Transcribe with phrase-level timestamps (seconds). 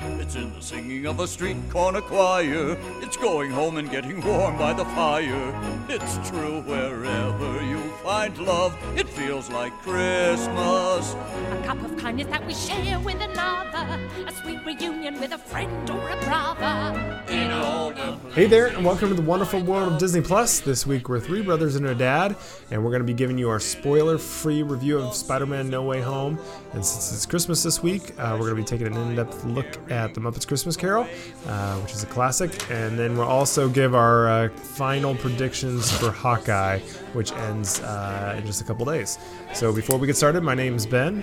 [0.00, 2.76] It's in the singing of a street corner choir.
[3.00, 5.86] It's going home and getting warm by the fire.
[5.88, 8.76] It's true wherever you find love.
[8.96, 11.14] It feels like Christmas.
[11.14, 14.00] A cup of kindness that we share with another.
[14.26, 17.24] A sweet reunion with a friend or a brother.
[17.28, 20.60] In all the Hey there, and welcome to the wonderful world of Disney Plus.
[20.60, 22.36] This week we're three brothers and a dad,
[22.70, 26.38] and we're going to be giving you our spoiler-free review of Spider-Man: No Way Home.
[26.74, 29.78] And since it's Christmas this week, uh, we're going to be taking an in-depth look
[29.90, 31.06] at the Muppets Christmas Carol,
[31.46, 36.10] uh, which is a classic, and then we'll also give our uh, final predictions for
[36.10, 36.78] Hawkeye,
[37.12, 39.18] which ends uh, in just a couple days.
[39.54, 41.22] So before we get started, my name's Ben.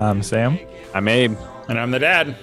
[0.00, 0.58] I'm Sam.
[0.94, 1.36] I'm Abe.
[1.68, 2.36] And I'm the dad.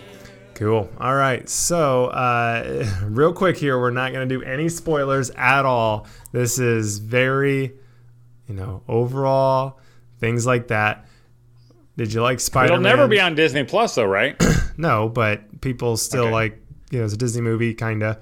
[0.56, 0.90] Cool.
[1.00, 1.48] All right.
[1.50, 6.08] So, uh, real quick here, we're not going to do any spoilers at all.
[6.32, 7.74] This is very,
[8.48, 9.80] you know, overall
[10.20, 11.06] things like that.
[11.98, 14.36] Did you like Spider It'll never be on Disney Plus, though, right?
[14.78, 16.32] No, but people still Okay.
[16.34, 18.18] like, you know, it's a Disney movie, kind of.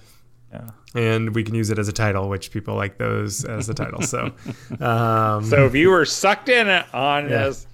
[0.51, 0.67] Yeah.
[0.93, 4.01] And we can use it as a title, which people like those as the title.
[4.01, 4.33] So,
[4.81, 7.45] um, so if you were sucked in on Yeah.
[7.45, 7.67] this,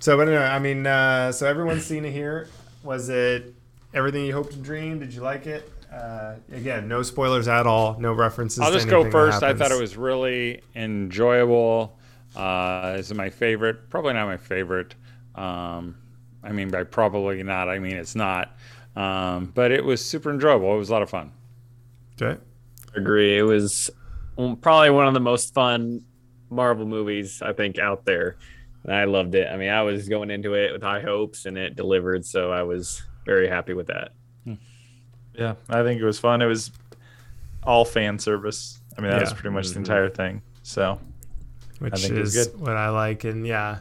[0.00, 2.48] So, but anyway, I mean, uh, so everyone's seen it here.
[2.82, 3.54] Was it
[3.94, 4.98] everything you hoped and dreamed?
[5.00, 5.70] Did you like it?
[5.92, 7.96] Uh, again, no spoilers at all.
[8.00, 8.58] No references.
[8.60, 9.44] I'll to just go first.
[9.44, 11.97] I thought it was really enjoyable.
[12.38, 13.90] Uh, this is my favorite.
[13.90, 14.94] Probably not my favorite.
[15.34, 15.96] Um,
[16.42, 18.56] I mean, by probably not, I mean it's not.
[18.96, 20.74] Um, but it was super enjoyable.
[20.74, 21.32] It was a lot of fun.
[22.20, 22.40] Okay.
[22.94, 23.38] agree.
[23.38, 23.90] It was
[24.36, 26.04] um, probably one of the most fun
[26.50, 28.36] Marvel movies I think out there.
[28.84, 29.48] And I loved it.
[29.52, 32.62] I mean, I was going into it with high hopes and it delivered, so I
[32.62, 34.12] was very happy with that.
[35.34, 36.42] Yeah, I think it was fun.
[36.42, 36.72] It was
[37.62, 38.80] all fan service.
[38.96, 39.78] I mean, that was pretty much the Mhm.
[39.78, 40.42] entire thing.
[40.64, 40.98] So,
[41.78, 43.78] Which think it was is what I like, and yeah.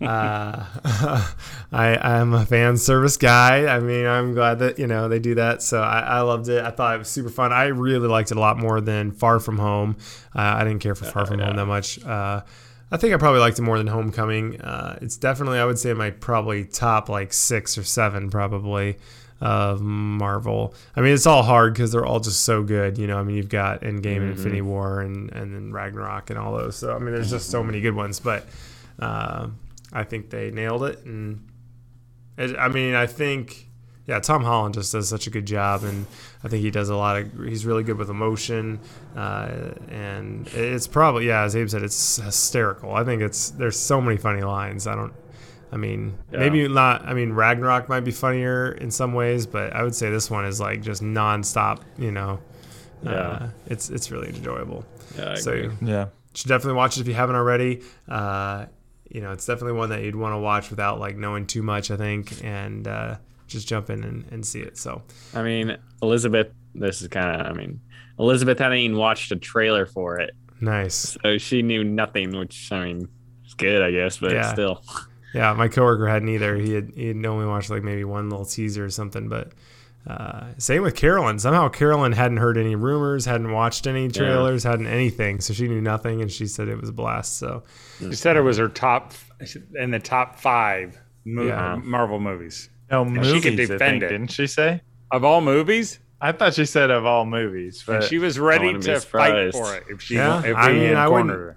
[0.00, 0.64] uh,
[1.72, 3.66] I I'm a fan service guy.
[3.66, 5.62] I mean, I'm glad that you know they do that.
[5.62, 6.64] So I, I loved it.
[6.64, 7.52] I thought it was super fun.
[7.52, 9.96] I really liked it a lot more than Far From Home.
[10.34, 12.02] Uh, I didn't care for Far From Home that much.
[12.04, 12.42] Uh,
[12.90, 14.60] I think I probably liked it more than Homecoming.
[14.60, 18.96] Uh, it's definitely I would say my probably top like six or seven probably
[19.40, 20.74] of Marvel.
[20.94, 22.98] I mean, it's all hard because they're all just so good.
[22.98, 26.38] You know, I mean, you've got Endgame and Infinity War and and then Ragnarok and
[26.38, 26.76] all those.
[26.76, 28.20] So I mean, there's just so many good ones.
[28.20, 28.46] But
[28.98, 29.48] uh,
[29.92, 31.04] I think they nailed it.
[31.04, 31.46] And
[32.38, 33.66] it, I mean, I think
[34.06, 36.06] yeah, Tom Holland just does such a good job, and
[36.44, 37.44] I think he does a lot of.
[37.44, 38.78] He's really good with emotion,
[39.16, 42.94] uh, and it's probably yeah, as Abe said, it's hysterical.
[42.94, 44.86] I think it's there's so many funny lines.
[44.86, 45.12] I don't.
[45.72, 46.38] I mean, Yeah.
[46.38, 47.04] maybe not.
[47.06, 50.44] I mean, Ragnarok might be funnier in some ways, but I would say this one
[50.44, 51.80] is like just nonstop.
[51.98, 52.40] You know,
[53.06, 54.84] uh, it's it's really enjoyable.
[55.18, 55.64] Yeah, I so agree.
[55.64, 56.06] you yeah.
[56.34, 57.82] should definitely watch it if you haven't already.
[58.08, 58.66] Uh,
[59.10, 61.90] you know, it's definitely one that you'd want to watch without like knowing too much.
[61.90, 63.16] I think, and uh,
[63.48, 64.78] just jump in and, and see it.
[64.78, 65.02] So
[65.34, 67.80] I mean, Elizabeth, this is kind of, I mean,
[68.18, 71.16] Elizabeth hadn't even watched a trailer for it, nice.
[71.22, 73.08] so she knew nothing, which, I mean,
[73.44, 74.52] it's good, I guess, but Yeah.
[74.52, 74.82] still.
[75.34, 76.56] Yeah, my coworker hadn't either.
[76.56, 79.28] He had he had only watched like maybe one little teaser or something.
[79.28, 79.52] But
[80.06, 81.38] uh, same with Carolyn.
[81.38, 85.40] Somehow Carolyn hadn't heard any rumors, hadn't watched any trailers, hadn't anything.
[85.40, 87.38] So she knew nothing, and she said it was a blast.
[87.38, 87.64] So
[87.98, 89.12] She said it was her top
[89.74, 91.76] in the top five mo- Yeah.
[91.82, 94.08] Marvel movies No, she movies, could defend think, it.
[94.08, 94.80] didn't she say?
[95.10, 95.98] of all movies.
[96.20, 99.52] I thought she said of all movies, And but she was ready wouldn't to fight
[99.52, 100.14] for it if she.
[100.14, 101.56] Yeah, if I we mean, I cornered wouldn't- her.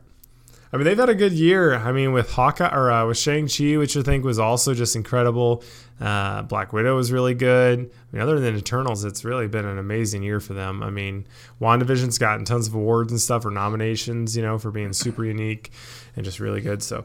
[0.71, 1.75] I mean, they've had a good year.
[1.75, 4.95] I mean, with Hawkeye or uh, with Shang Chi, which I think was also just
[4.95, 5.63] incredible.
[5.99, 7.79] Uh, Black Widow was really good.
[7.79, 10.83] I mean, other than Eternals, it's really been an amazing year for them.
[10.83, 11.25] I mean,
[11.59, 15.71] WandaVision's gotten tons of awards and stuff or nominations, you know, for being super unique
[16.15, 16.83] and just really good.
[16.83, 17.03] So,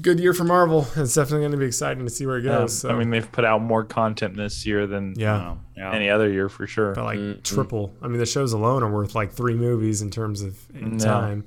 [0.00, 0.86] good year for Marvel.
[0.96, 2.78] It's definitely going to be exciting to see where it yeah, goes.
[2.78, 5.50] so, I mean, they've put out more content this year than yeah.
[5.50, 5.92] Oh, yeah.
[5.92, 6.94] any other year for sure.
[6.94, 7.92] But like triple.
[8.00, 11.44] I mean, the shows alone are worth like three movies in terms of in time.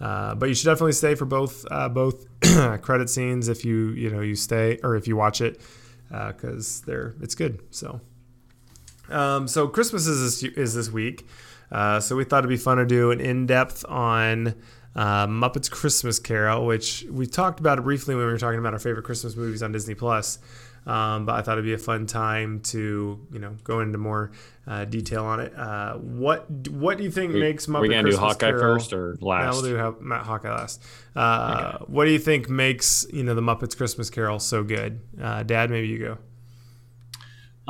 [0.00, 2.26] Uh, but you should definitely stay for both uh, both
[2.82, 5.60] credit scenes if you you know you stay or if you watch it
[6.08, 7.60] because they're it's good.
[7.70, 8.00] So
[9.10, 11.26] um, so Christmas is this, is this week.
[11.70, 14.54] Uh, so we thought it'd be fun to do an in depth on.
[14.96, 18.80] Uh, Muppets Christmas Carol, which we talked about briefly when we were talking about our
[18.80, 20.40] favorite Christmas movies on Disney Plus.
[20.86, 24.32] Um, but I thought it'd be a fun time to you know go into more
[24.66, 25.54] uh, detail on it.
[25.54, 28.74] Uh, what what do you think makes Muppet Are we gonna Christmas do Hawkeye Carol-
[28.78, 29.62] first or Yeah, last?
[29.62, 30.82] we'll do Matt Hawkeye last.
[31.14, 35.00] Uh, What do you think makes you know the Muppets Christmas Carol so good?
[35.20, 36.18] Uh, Dad, maybe you go.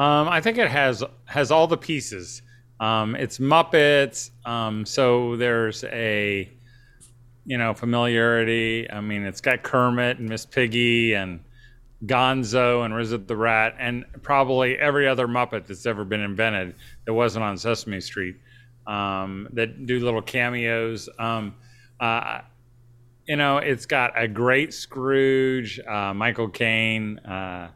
[0.03, 2.43] Um, I think it has has all the pieces.
[2.81, 6.49] Um, it's Muppets, um, so there's a
[7.45, 8.89] you know familiarity.
[8.89, 11.41] I mean, it's got Kermit and Miss Piggy and
[12.07, 16.75] Gonzo and Rizzo the Rat, and probably every other Muppet that's ever been invented
[17.05, 18.37] that wasn't on Sesame Street
[18.87, 21.09] um, that do little cameos.
[21.19, 21.55] Um,
[22.01, 22.41] uh,
[23.27, 27.71] you know, it's got a great Scrooge, uh, Michael Caine, uh,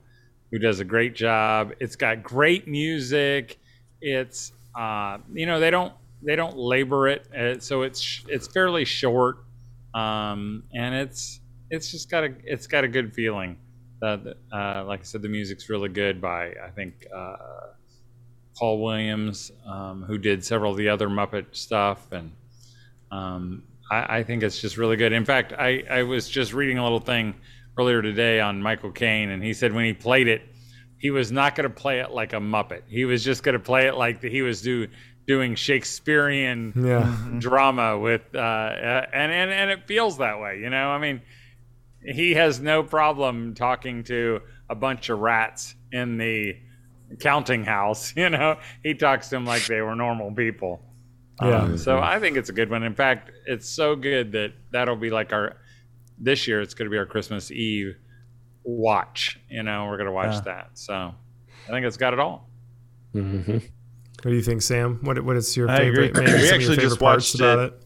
[0.51, 1.73] who does a great job.
[1.79, 3.59] It's got great music.
[4.01, 5.93] It's uh, you know they don't
[6.23, 9.45] they don't labor it, uh, so it's it's fairly short,
[9.95, 11.41] um, and it's
[11.71, 13.57] it's just got a it's got a good feeling.
[14.03, 14.19] Uh,
[14.53, 17.37] uh, like I said, the music's really good by I think uh,
[18.57, 22.33] Paul Williams, um, who did several of the other Muppet stuff, and
[23.11, 25.13] um, I, I, think it's just really good.
[25.13, 27.35] In fact, I, I was just reading a little thing
[27.79, 30.43] earlier today on Michael Caine, and he said when he played it,
[30.99, 32.83] he was not going to play it like a Muppet.
[32.89, 34.87] He was just going to play it like the, he was do,
[35.27, 37.17] doing Shakespearean Yeah.
[37.39, 40.61] drama with, uh, uh, and, and and it feels that way.
[40.61, 41.21] You know, I mean,
[42.05, 46.57] he has no problem talking to a bunch of rats in the
[47.21, 48.13] counting house.
[48.17, 50.83] You know, he talks to them like they were normal people.
[51.41, 51.63] Yeah.
[51.63, 52.83] Um, so I think it's a good one.
[52.83, 55.57] In fact, it's so good that that'll be like our
[56.19, 56.61] this year.
[56.61, 57.97] It's going to be our Christmas Eve
[58.65, 59.41] watch.
[59.49, 60.41] You know, we're going to watch Yeah.
[60.43, 60.71] that.
[60.75, 62.49] So I think it's got it all.
[63.15, 63.53] Mm-hmm.
[63.53, 65.01] What do you think, Sam?
[65.03, 66.11] What what is your I favorite?
[66.11, 66.25] agree.
[66.27, 67.73] maybe We some of your actually just parts watched about it.
[67.75, 67.83] it.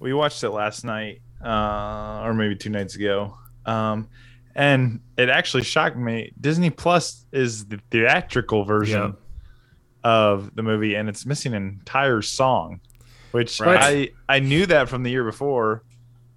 [0.00, 3.36] we watched it last night uh or maybe two nights ago
[3.66, 4.08] um
[4.54, 9.14] and it actually shocked me disney plus is the theatrical version Yep.
[10.04, 12.80] of the movie and it's missing an entire song
[13.32, 14.10] which Right.
[14.28, 15.82] i i knew that from the year before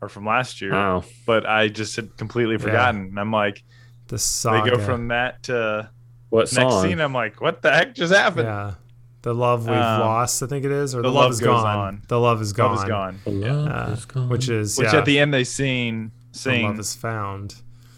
[0.02, 1.04] or from last year Wow.
[1.26, 3.64] but i just had completely forgotten and i'm like
[4.08, 5.90] The song they go from that to
[6.30, 6.84] What next song?
[6.84, 8.74] scene i'm like what the heck just happened yeah.
[9.22, 11.40] The love we've Um, lost, I think it is, or the, The love, Love is
[11.42, 11.78] Goes gone.
[11.78, 12.02] On.
[12.08, 12.76] The love is gone.
[12.76, 14.30] love is gone The love Uh, is gone.
[14.30, 16.12] which is which yeah, at the end they sing
[16.44, 17.56] the love is found.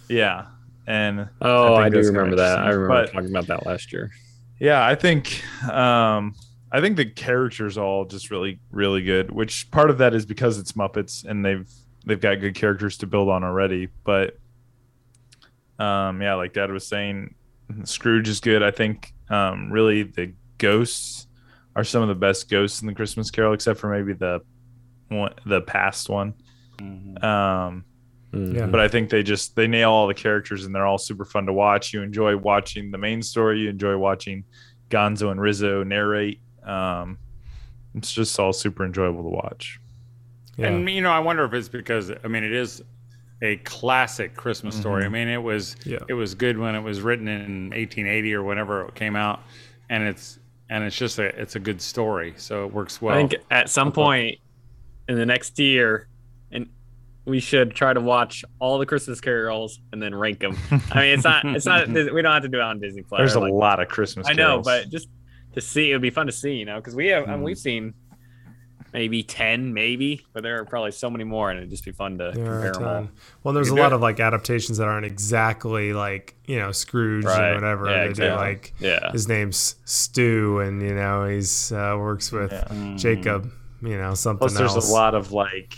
[0.09, 0.45] yeah
[0.87, 2.57] and Oh, I, think do remember that.
[2.57, 4.09] I remember But- talking about that last year.
[4.59, 6.33] Yeah, I think um
[6.71, 10.57] I think the characters all just really really good, which part of that is because
[10.57, 11.69] it's Muppets and they've
[12.05, 14.39] they've got good characters to build on already, but
[15.77, 17.35] um yeah, like dad was saying
[17.83, 18.63] Scrooge is good.
[18.63, 21.27] I think um really the ghosts
[21.75, 24.41] are some of the best ghosts in the Christmas Carol except for maybe the
[25.09, 26.33] one the past one.
[26.79, 27.85] Um
[28.33, 28.55] Mhm.
[28.55, 28.65] Yeah.
[28.67, 31.45] but I think they just they nail all the characters and they're all super fun
[31.47, 31.93] to watch.
[31.93, 33.59] You enjoy watching the main story.
[33.59, 34.45] You enjoy watching
[34.89, 36.39] Gonzo and Rizzo narrate.
[36.63, 37.17] Um,
[37.93, 39.81] it's just all super enjoyable to watch.
[40.55, 40.67] Yeah.
[40.67, 42.81] And you know, I wonder if it's because I mean, it is
[43.41, 45.03] a classic Christmas story.
[45.03, 45.97] I mean, it was Yeah.
[46.07, 49.41] it was good when it was written in 1880 or whenever it came out,
[49.89, 50.39] and it's
[50.71, 53.13] and it's just a it's a good story, so it works well.
[53.13, 54.39] I think at some point
[55.09, 56.07] in the next year,
[56.49, 56.69] and
[57.25, 60.57] we should try to watch all the Christmas carols and then rank them.
[60.91, 63.19] I mean, it's not, it's not, we don't have to do it on Disney Plus.
[63.19, 64.27] There's a Like, lot of Christmas.
[64.27, 64.65] I know, carols.
[64.65, 65.09] but just
[65.53, 67.43] to see, it would be fun to see, you know, because we have, I mean,
[67.43, 67.59] we've mm.
[67.59, 67.93] seen
[68.93, 72.17] maybe 10, maybe, but there are probably so many more, and it'd just be fun
[72.17, 73.07] to There compare them all.
[73.43, 73.95] Well, there's a lot do.
[73.95, 77.51] of like adaptations that aren't exactly like you know Scrooge Right.
[77.51, 77.89] or whatever.
[77.89, 79.11] Yeah, they do like Yeah.
[79.11, 82.95] his name's Stu, and you know he's uh, works with Yeah.
[82.97, 83.51] Jacob.
[83.81, 84.89] You know something plus there's else.
[84.89, 85.75] a lot of like,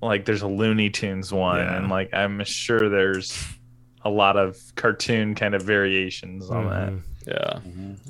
[0.00, 1.76] like there's a Looney Tunes one, Yeah.
[1.76, 3.44] and like I'm sure there's
[4.04, 6.92] a lot of cartoon kind of variations on that.
[7.26, 7.60] Yeah.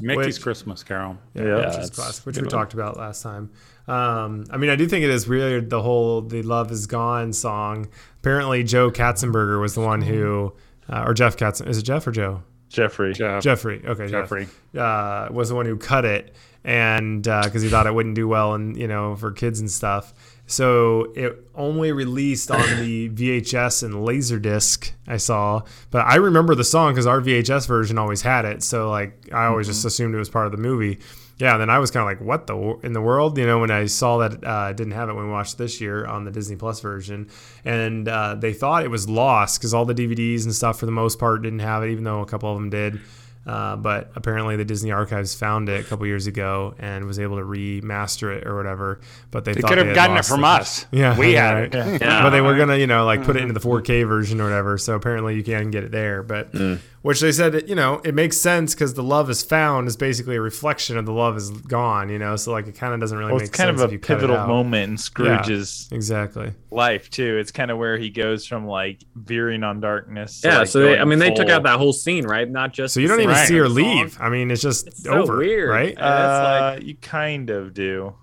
[0.00, 1.18] Mickey's Which- Christmas Carol.
[1.34, 2.50] Yeah, Yeah, which is classic, which we one.
[2.50, 3.50] talked about last time.
[3.88, 7.32] Um, I mean, I do think it is weird the whole "the love is gone"
[7.32, 7.88] song.
[8.20, 10.52] Apparently, Joe Katzenberger was the one who,
[10.88, 11.66] uh, or Jeff Katzen.
[11.68, 12.42] Is it Jeff or Joe?
[12.72, 13.82] Jeffrey, Jeff, Jeffrey.
[13.84, 14.22] Okay, Jeff.
[14.24, 14.48] Jeffrey.
[14.76, 18.54] uh, was the one who cut it, and because he thought it wouldn't do well,
[18.54, 20.12] and you know, for kids and stuff.
[20.46, 24.90] So it only released on the VHS and Laserdisc.
[25.06, 28.62] I saw, but I remember the song because our VHS version always had it.
[28.62, 30.98] So like, I always just assumed it was part of the movie.
[31.42, 33.58] Yeah, and then I was kind of like, "What the in the world?" You know,
[33.58, 36.30] when I saw that uh, didn't have it when we watched this year on the
[36.30, 37.28] Disney Plus version,
[37.64, 40.92] and uh, they thought it was lost because all the DVDs and stuff for the
[40.92, 43.00] most part didn't have it, even though a couple of them did.
[43.44, 47.38] Uh, but apparently, the Disney Archives found it a couple years ago and was able
[47.38, 49.00] to remaster it or whatever.
[49.32, 50.86] But they, They could have had gotten it from the- us.
[50.92, 51.74] Yeah, we had right.
[51.74, 52.00] it.
[52.02, 52.22] Yeah.
[52.22, 54.78] but they were gonna, you know, like put it into the 4K version or whatever.
[54.78, 56.22] So apparently, you can get it there.
[56.22, 56.54] But
[57.02, 60.36] which they said, you know, it makes sense because the love is found is basically
[60.36, 62.08] a reflection of the love is gone.
[62.08, 63.86] You know, so like it kind of doesn't really well, make it's kind sense of
[63.86, 66.52] if a you cut it pivotal moment in Scrooge's Exactly.
[66.70, 67.38] life too.
[67.38, 70.40] It's kind of where he goes from like veering on darkness.
[70.42, 70.58] to, Yeah.
[70.60, 72.48] like, So, they, I going mean, they took out that whole scene, right?
[72.48, 73.96] Not just So you don't even singing see her of the song.
[73.98, 74.18] leave.
[74.20, 75.70] I mean, it's just It's so over, weird.
[75.70, 75.94] right?
[75.98, 78.14] Yeah, it's Uh, you kind of do.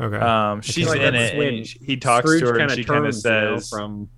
[0.00, 0.16] Okay.
[0.16, 2.84] Um, she's in that's it, when and he talks Scrooge to her, and kinda she
[2.84, 4.08] kind of turns, you know, says, from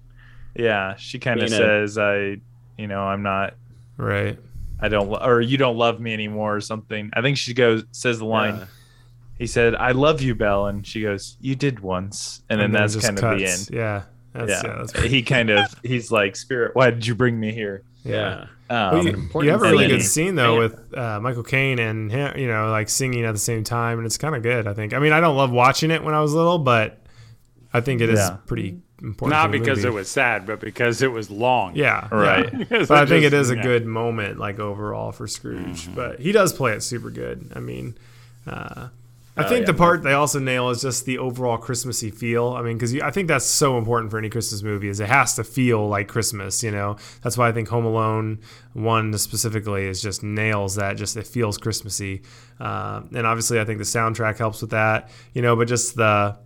[0.57, 2.39] "Yeah." She kind of says, "I,
[2.77, 3.55] you know, I'm not,
[3.99, 4.39] Right.
[4.81, 7.11] I don't, or you don't love me anymore or something.
[7.13, 8.65] I think she goes, says the line, Yeah.
[9.39, 10.67] he said, I love you, Belle.
[10.67, 12.43] And she goes, You did once.
[12.49, 13.69] And, then it that's just kind of the end.
[13.73, 14.03] Yeah.
[14.33, 14.63] That's, yeah.
[14.65, 14.77] yeah.
[14.79, 17.83] that's he kind of, he's like, Spirit, why did you bring me here?
[18.05, 18.47] Yeah.
[18.71, 20.59] Um, Well, you, you have a really good scene though Yeah.
[20.61, 24.07] with uh, Michael Caine and him, you know, like singing at the same time, and
[24.07, 24.67] it's kind of good.
[24.69, 24.95] I think.
[24.95, 27.01] I mean, I don't love watching it when I was little, but
[27.73, 28.37] I think it is Yeah.
[28.47, 29.31] pretty important.
[29.31, 29.89] Not because movie.
[29.89, 31.75] it was sad, but because it was long.
[31.77, 32.53] Yeah, Right.
[32.53, 32.65] yeah.
[32.87, 33.63] But I think it just- is a yeah.
[33.63, 35.83] good moment, like overall for Scrooge.
[35.85, 35.95] Mm-hmm.
[35.95, 37.53] But he does play it super good.
[37.55, 37.97] I mean,
[38.47, 38.89] uh,
[39.37, 42.49] I Oh, think yeah, the part they also nail is just the overall Christmassy feel.
[42.55, 45.37] I mean, because I think that's so important for any Christmas movie is it has
[45.37, 46.61] to feel like Christmas.
[46.65, 48.41] You know, that's why I think Home Alone
[48.73, 50.97] one specifically is just nails that.
[50.97, 52.23] Just it feels Christmassy,
[52.59, 55.09] uh, and obviously I think the soundtrack helps with that.
[55.35, 56.37] You know, but just the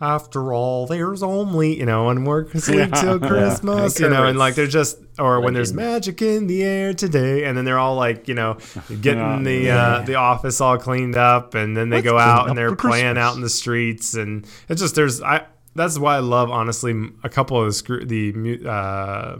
[0.00, 4.54] after all, there's only you know one more sleep till Christmas, you know, and like
[4.54, 8.26] they're just or when there's magic in the air today, and then they're all like
[8.28, 8.56] you know
[9.00, 9.76] getting the Yeah.
[9.76, 13.22] uh, the office all cleaned up, and then they go out and they're playing Christmas.
[13.22, 17.28] out in the streets, and it's just there's I that's why I love honestly a
[17.28, 19.38] couple of the screw the mu- uh,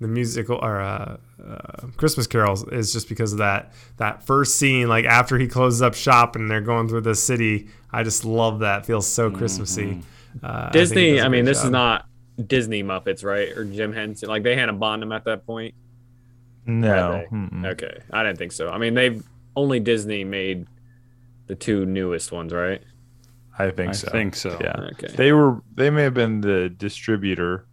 [0.00, 4.88] the musical or uh, uh, Christmas carols is just because of that that first scene,
[4.88, 7.68] like after he closes up shop and they're going through the city.
[7.90, 8.86] I just love that.
[8.86, 10.02] Feels so Christmassy.
[10.42, 11.10] Uh, I think Disney.
[11.12, 12.06] does a I, mean, great this is not
[12.46, 13.50] Disney Muppets, right?
[13.50, 14.28] Or Jim Henson.
[14.28, 15.74] Like they Hannah Bond him at that point.
[16.64, 17.24] No.
[17.30, 17.66] Mm-mm.
[17.66, 18.70] Okay, I didn't think so.
[18.70, 19.22] I mean, they've
[19.56, 20.66] only Disney made
[21.48, 22.82] the two newest ones, right?
[23.58, 24.10] I think I so.
[24.10, 24.56] think so.
[24.60, 24.88] Yeah.
[24.92, 27.66] Okay, They were, they may have been the distributor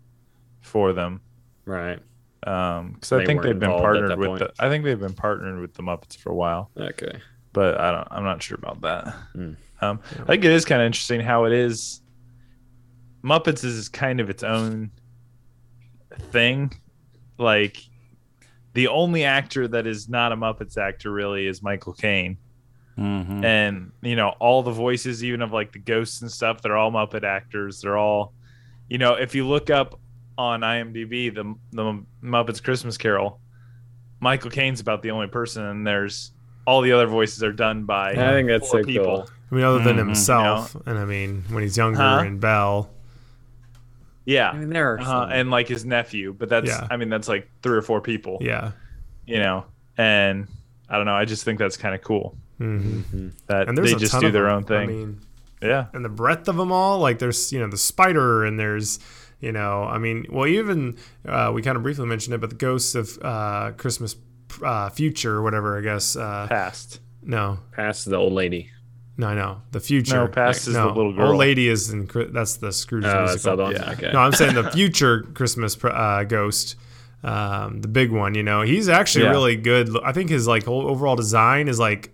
[0.62, 1.22] for them.
[1.66, 2.00] right.
[2.44, 4.40] Um, because I think they've been partnered with point.
[4.40, 4.54] the.
[4.60, 7.20] I think they've been partnered with the Muppets for a while, Okay.
[7.54, 8.08] but I don't.
[8.12, 9.14] I'm not sure about that.
[9.34, 9.54] Hmm.
[9.82, 12.02] Um, I think it is kind of interesting how it is.
[13.24, 14.92] Muppets is kind of its own
[16.32, 16.72] thing.
[17.38, 17.78] Like
[18.74, 22.38] the only actor that is not a Muppets actor really is Michael Caine.
[22.98, 23.46] Mhm.
[23.46, 26.92] and you know all the voices even of like the ghosts and stuff they're all
[26.92, 28.34] muppet actors they're all
[28.90, 29.98] you know if you look up
[30.40, 33.40] on imdb the, the muppets christmas carol.
[34.22, 36.32] Michael caine's about the only person and there's
[36.66, 39.06] all the other voices are done by I think that's four so people.
[39.06, 39.30] cool.
[39.52, 40.06] I mean, other than Mhm.
[40.06, 42.20] himself, and I mean, when he's younger Huh?
[42.26, 42.90] and Belle,
[44.26, 44.52] yeah.
[44.52, 46.88] I mean, there are uh and like his nephew but that's Yeah.
[46.90, 48.38] i mean that's like three or four people.
[48.42, 48.72] Yeah,
[49.26, 49.66] you know?
[49.98, 50.48] And
[50.90, 54.20] i don't know i just think that's kind of cool hmm that and they just
[54.20, 54.52] do their them.
[54.58, 54.78] own thing.
[54.84, 55.20] I mean,
[55.62, 55.86] yeah.
[55.94, 59.00] and the breadth of them all, like there's you know the spider, and there's
[59.40, 62.56] you know, I mean, well, even uh, we kind of briefly mentioned it, but the
[62.56, 64.16] ghosts of uh, Christmas
[64.64, 66.16] uh, future, or whatever, I guess.
[66.16, 68.72] Uh, past no, past the old lady.
[69.18, 70.16] no, no, the future.
[70.16, 71.30] No, past is the no, little girl.
[71.30, 72.10] Old lady is in.
[72.32, 73.52] That's the Scrooge Oh, musical.
[73.54, 73.74] other one.
[73.74, 73.92] Yeah.
[73.92, 74.12] Okay.
[74.12, 76.76] No, I'm saying the future Christmas uh, ghost,
[77.24, 78.34] um, the big one.
[78.36, 79.32] You know, he's actually Yeah.
[79.32, 79.90] really good.
[80.04, 82.12] I think his like whole overall design is like.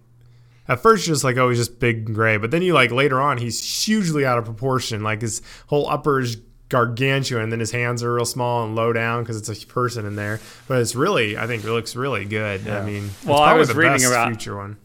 [0.67, 3.21] At first, just like, oh, he's just big and gray, but then you like later
[3.21, 5.03] on, he's hugely out of proportion.
[5.03, 6.37] Like his whole upper is
[6.69, 10.05] gargantuan, and then his hands are real small and low down because it's a person
[10.05, 10.39] in there.
[10.67, 12.67] But it's really, I think, it looks really good.
[12.67, 14.77] I mean, it's Well, I was the reading best about- future one.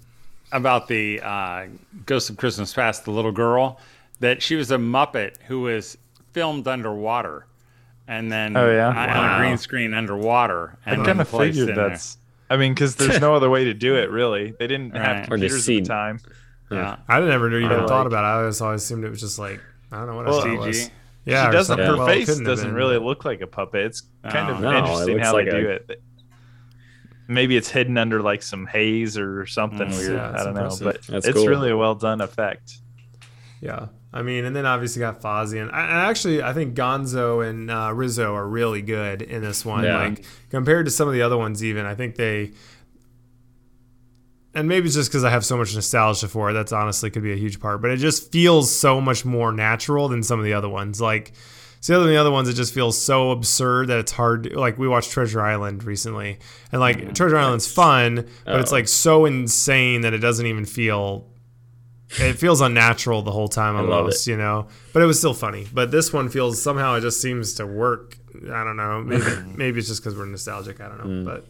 [0.53, 1.67] about the uh,
[2.07, 3.79] Ghost of Christmas Past, the little girl,
[4.21, 5.97] that she was a Muppet who was
[6.33, 7.47] filmed underwater,
[8.07, 8.89] and then Oh, yeah?
[8.89, 10.77] on a green screen underwater.
[10.85, 11.89] I kind of figured in there.
[11.91, 12.19] that's.
[12.51, 14.53] I mean, because there's no other way to do it, really.
[14.59, 15.01] They didn't Right.
[15.03, 16.21] have Or computers just at the see- time.
[16.71, 16.97] yeah.
[17.09, 18.27] I never even Or, thought like- about it.
[18.27, 19.61] I always always assumed it was just like
[19.93, 20.35] I don't know what Well,
[20.67, 20.91] else it CG.
[21.27, 21.33] Was.
[21.33, 21.77] Yeah, she doesn't.
[21.77, 21.87] something.
[21.87, 23.87] Her Well, face doesn't really look like a puppet.
[23.87, 24.71] It's kind of No.
[24.73, 26.03] No, interesting how like they a- do it.
[27.29, 30.13] Maybe it's hidden under like some haze or something Mm, weird.
[30.15, 30.81] yeah, I don't impressive.
[30.87, 31.47] know, but That's it's cool.
[31.47, 32.79] really a well done effect.
[33.61, 37.49] Yeah, I mean, and then obviously got Fozzie, and I, and actually I think Gonzo
[37.49, 39.85] and uh, Rizzo are really good in this one.
[39.85, 39.99] Yeah.
[39.99, 42.51] Like compared to some of the other ones, even I think they.
[44.55, 46.55] And maybe it's just because I have so much nostalgia for it.
[46.55, 47.81] That's honestly could be a huge part.
[47.81, 51.01] But it just feels so much more natural than some of the other ones.
[51.01, 51.33] Like,
[51.81, 54.45] see, other than the other ones, it just feels so absurd that it's hard.
[54.45, 56.39] To, like we watched Treasure Island recently,
[56.73, 58.75] and like Treasure Island's fun, but it's Oh.
[58.75, 61.27] like so insane that it doesn't even feel
[62.19, 64.67] it feels unnatural the whole time almost, you know.
[64.93, 65.69] But it was still funny.
[65.73, 68.19] But this one feels somehow it just seems to work.
[68.53, 69.01] I don't know.
[69.01, 69.25] Maybe
[69.57, 70.81] maybe it's just because we're nostalgic.
[70.81, 71.25] I don't know.
[71.25, 71.47] But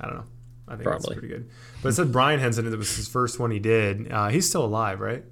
[0.00, 0.24] I don't know.
[0.72, 1.14] I think it's Probably.
[1.16, 1.50] pretty good.
[1.82, 2.66] But it said Brian Henson.
[2.66, 4.10] It was his first one he did.
[4.10, 5.22] Uh, he's still alive, right?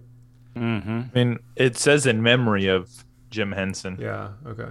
[0.54, 1.00] Mm-hmm.
[1.14, 4.30] I mean, it says in memory of Jim Henson Yeah.
[4.46, 4.68] Okay.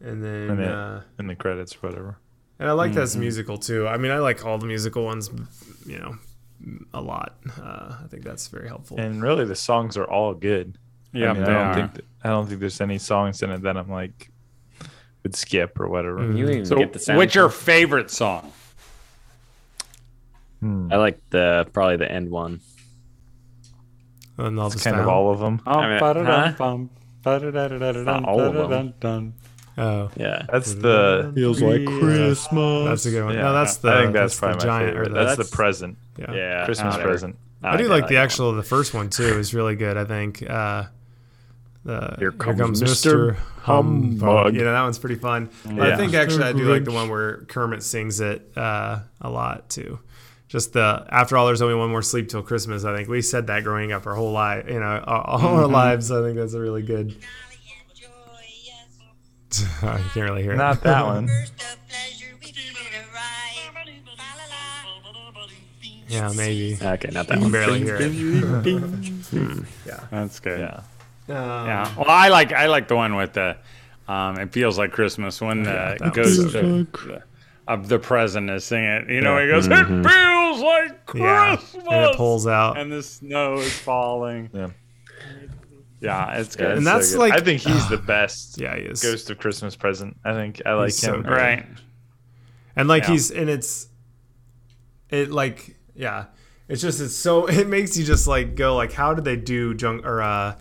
[0.00, 2.18] And then in, the, uh, in the credits or whatever.
[2.58, 3.00] and I like Mm-hmm.
[3.00, 3.88] this musical too.
[3.88, 5.30] I mean, I like all the musical ones.
[5.86, 6.16] You know,
[6.92, 7.38] a lot.
[7.60, 8.98] Uh, I think that's very helpful.
[9.00, 10.78] And really, the songs are all good.
[11.12, 11.74] Yeah, I, mean, they I don't are.
[11.74, 14.30] think that, I don't think there's any songs in it that I'm like,
[15.22, 16.18] would skip or whatever.
[16.18, 16.36] Mm.
[16.38, 17.16] You even So, get the sound.
[17.16, 18.52] what's your favorite song?
[20.60, 20.88] Hmm.
[20.92, 22.60] I like the probably the end one.
[24.38, 25.60] And all It's just kind of all of them.
[25.66, 26.90] I mean, Ba-da-dum-bum,
[28.04, 28.70] Not all of
[29.00, 29.34] them.
[29.78, 30.46] Oh, Yeah.
[30.50, 32.88] That's the feels like Christmas.
[32.88, 33.34] That's a good one.
[33.34, 33.90] Yeah, no, that's the.
[33.90, 34.90] I think that's, the probably my giant.
[34.92, 35.12] favorite.
[35.12, 36.32] That's, That's- the present yeah.
[36.32, 36.64] Yeah.
[36.64, 37.10] Christmas whatever.
[37.10, 37.36] present.
[37.62, 39.38] I do yeah, like the that actual the first one too.
[39.38, 39.96] is really good.
[39.96, 40.48] I think.
[40.48, 40.84] Uh,
[41.84, 42.88] the, Here comes Mr.
[42.88, 43.36] Mr.
[43.62, 44.20] Humbug.
[44.20, 44.54] Humbug.
[44.54, 45.50] You know that one's pretty fun.
[45.64, 49.30] But I think actually I do like the one where Kermit sings it uh, a
[49.30, 49.98] lot too.
[50.56, 52.86] Just the after all, there's only one more sleep till Christmas.
[52.86, 54.64] I think we said that growing up our whole life.
[54.66, 55.46] You know, all, all Mm-hmm.
[55.58, 56.10] our lives.
[56.10, 57.14] I think that's a really good.
[59.82, 60.56] I can't really hear it.
[60.56, 61.28] Not that one.
[66.08, 66.78] yeah, maybe.
[66.80, 67.52] Okay, not that one.
[67.52, 68.12] barely hear it.
[69.86, 70.60] Yeah, that's good.
[70.60, 70.80] Yeah.
[71.28, 71.94] Um, Yeah.
[71.96, 73.56] Well, I like I like the one with the.
[74.08, 77.22] Um, it feels like Christmas when the that ghost of,
[77.66, 79.10] of the present is singing it.
[79.10, 79.70] You know, he goes, "It
[80.56, 82.78] feels like Yeah, Christmas," and it pulls out.
[82.78, 84.50] and the snow is falling.
[84.52, 84.68] Yeah.
[86.00, 86.66] Yeah, it's good.
[86.72, 87.18] it's And so that's good.
[87.20, 89.02] like- I think he's the best Yeah, he is.
[89.02, 90.16] Ghost of Christmas Present.
[90.24, 91.22] I think I like He's him.
[91.22, 91.30] good.
[91.30, 91.66] right.
[92.76, 93.10] and like Yeah.
[93.12, 93.88] he's and it's
[95.08, 96.26] it like yeah
[96.68, 99.72] it's just it's so it makes you just like go like how did they do
[99.72, 100.54] junk or uh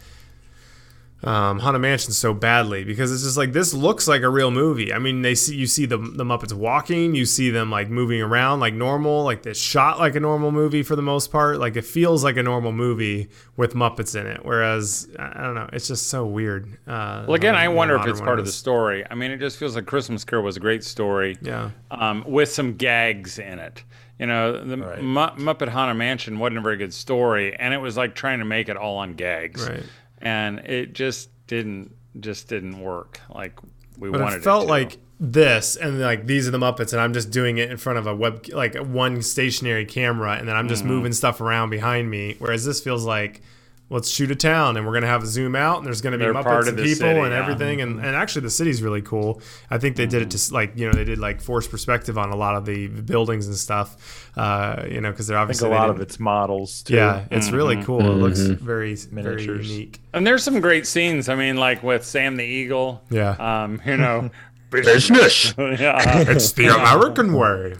[1.23, 4.91] um haunted mansion so badly because it's just like this looks like a real movie
[4.93, 8.21] i mean they see you see the, the muppets walking you see them like moving
[8.21, 11.77] around like normal like this shot like a normal movie for the most part like
[11.77, 15.87] it feels like a normal movie with muppets in it whereas i don't know it's
[15.87, 19.05] just so weird uh Well, again, I wonder if it's part of the story.
[19.09, 21.37] I mean, it just feels like Christmas Carol was a great story.
[21.41, 23.83] yeah um, with some gags in it.
[24.19, 25.01] You know, the Right.
[25.01, 28.45] Mu- Muppet Haunted Mansion wasn't a very good story, and it was like trying to
[28.45, 29.83] make it all on gags, Right.
[30.21, 33.59] And it just didn't just didn't work like
[33.97, 34.69] we but wanted it It felt to.
[34.69, 37.97] like this and like these are the muppets and i'm just doing it in front
[37.99, 40.69] of a web like one stationary camera and then i'm Mm-hmm.
[40.69, 43.41] just moving stuff around behind me whereas this feels like
[43.89, 46.23] let's shoot a town and we're gonna have a zoom out and there's gonna be
[46.23, 47.39] They're part muppets of and people city, and yeah.
[47.39, 50.73] everything and, and actually the city's really cool i think they did it to like
[50.75, 54.31] you know they did like forced perspective on a lot of the buildings and stuff
[54.37, 56.95] uh you know because they're I think obviously a lot of it's models too.
[56.95, 59.45] yeah it's really cool it looks very Miniatures.
[59.45, 61.27] very unique and there's some great scenes.
[61.27, 63.03] I mean, like with Sam the Eagle.
[63.09, 63.31] Yeah.
[63.31, 64.31] Um, you know,
[64.69, 65.53] Business.
[65.57, 66.23] yeah.
[66.29, 67.75] it's the american way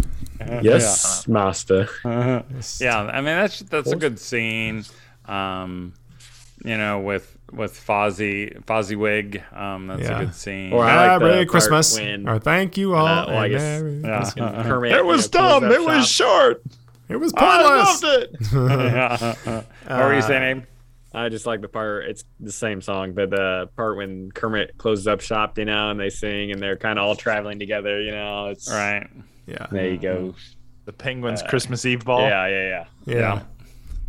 [0.61, 1.87] Yes, master.
[2.03, 4.83] Yeah, I mean that's that's a good scene.
[5.27, 5.93] Um,
[6.63, 10.19] you know, with with Fozzie Fozziwig, um, that's Yeah.
[10.21, 10.73] a good scene.
[10.73, 13.81] Or I like the Merry Christmas when- or thank you all Uh, well, I guess-
[13.81, 14.63] Merry yeah.
[14.63, 15.63] Kermit, It you was know, dumb.
[15.65, 16.27] up It was shop.
[16.27, 16.63] short.
[17.07, 18.03] It was I pointless.
[18.03, 18.91] loved it.
[18.93, 19.61] yeah.
[19.87, 20.65] what were you saying,
[21.13, 22.05] I just like the part.
[22.05, 25.99] It's the same song, but the part when Kermit closes up shop, you know, and
[25.99, 28.01] they sing, and they're kind of all traveling together.
[28.01, 29.07] You know, it's Right.
[29.45, 29.67] Yeah.
[29.71, 30.33] There you go.
[30.85, 32.21] The Penguins Christmas Eve ball.
[32.21, 32.85] Yeah, yeah, yeah.
[33.15, 33.41] Yeah.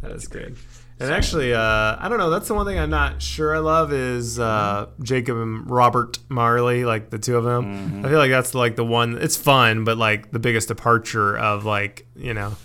[0.02, 0.56] That is good.
[0.98, 2.30] And actually, uh, I don't know.
[2.30, 6.86] That's the one thing I'm not sure I love is uh, Jacob and Robert Marley,
[6.86, 8.04] like the two of them.
[8.04, 9.18] I feel like that's like the one.
[9.18, 12.56] It's fun, but like the biggest departure of like you know,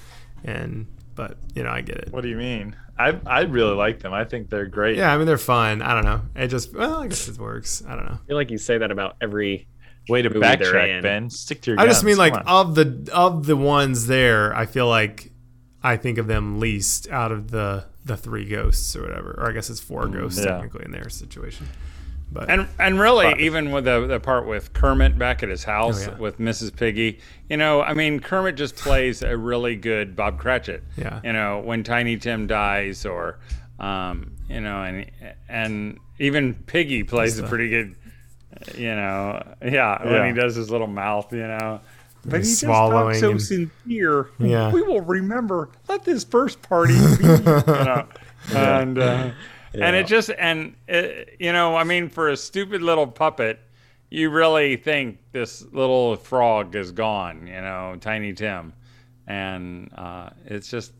[0.46, 2.12] and but you know I get it.
[2.14, 2.76] What do you mean?
[2.98, 4.14] I I really like them.
[4.14, 4.98] I think they're great.
[4.98, 5.82] Yeah, I mean they're fun.
[5.82, 6.22] I don't know.
[6.36, 7.84] It just well, I guess it works.
[7.86, 8.20] I don't know.
[8.24, 9.68] I feel like you say that about every.
[10.10, 11.04] Way to Movie backtrack.
[11.04, 11.30] Ben.
[11.30, 12.06] Stick to your I just guns.
[12.06, 12.44] mean like on.
[12.48, 15.32] of the of the ones there, I feel like
[15.84, 19.36] I think of them least out of the the three ghosts or whatever.
[19.38, 20.52] Or I guess it's four ghosts yeah.
[20.54, 21.68] technically in their situation.
[22.32, 26.08] But And and really, even with the the part with Kermit back at his house
[26.08, 26.18] Oh, yeah.
[26.18, 26.74] with Mrs.
[26.76, 30.82] Piggy, you know, I mean, Kermit just plays a really good Bob Cratchit.
[30.96, 31.20] Yeah.
[31.24, 33.40] You know, when Tiny Tim dies, or,
[33.80, 35.12] um, you know, and
[35.50, 37.96] and even Piggy plays a pretty good,
[38.78, 41.82] you know, yeah, when he does his little mouth, you know.
[42.24, 44.30] But he He's just swallowing talks so and- sincere.
[44.38, 44.72] Yeah.
[44.72, 45.70] We will remember.
[45.88, 47.24] Let this first party be.
[47.28, 48.08] you know.
[48.54, 49.32] And uh,
[49.74, 53.60] and it just and it, you know, I mean, for a stupid little puppet,
[54.10, 57.48] you really think this little frog is gone.
[57.48, 58.74] You know, Tiny Tim,
[59.28, 60.94] and uh, it's just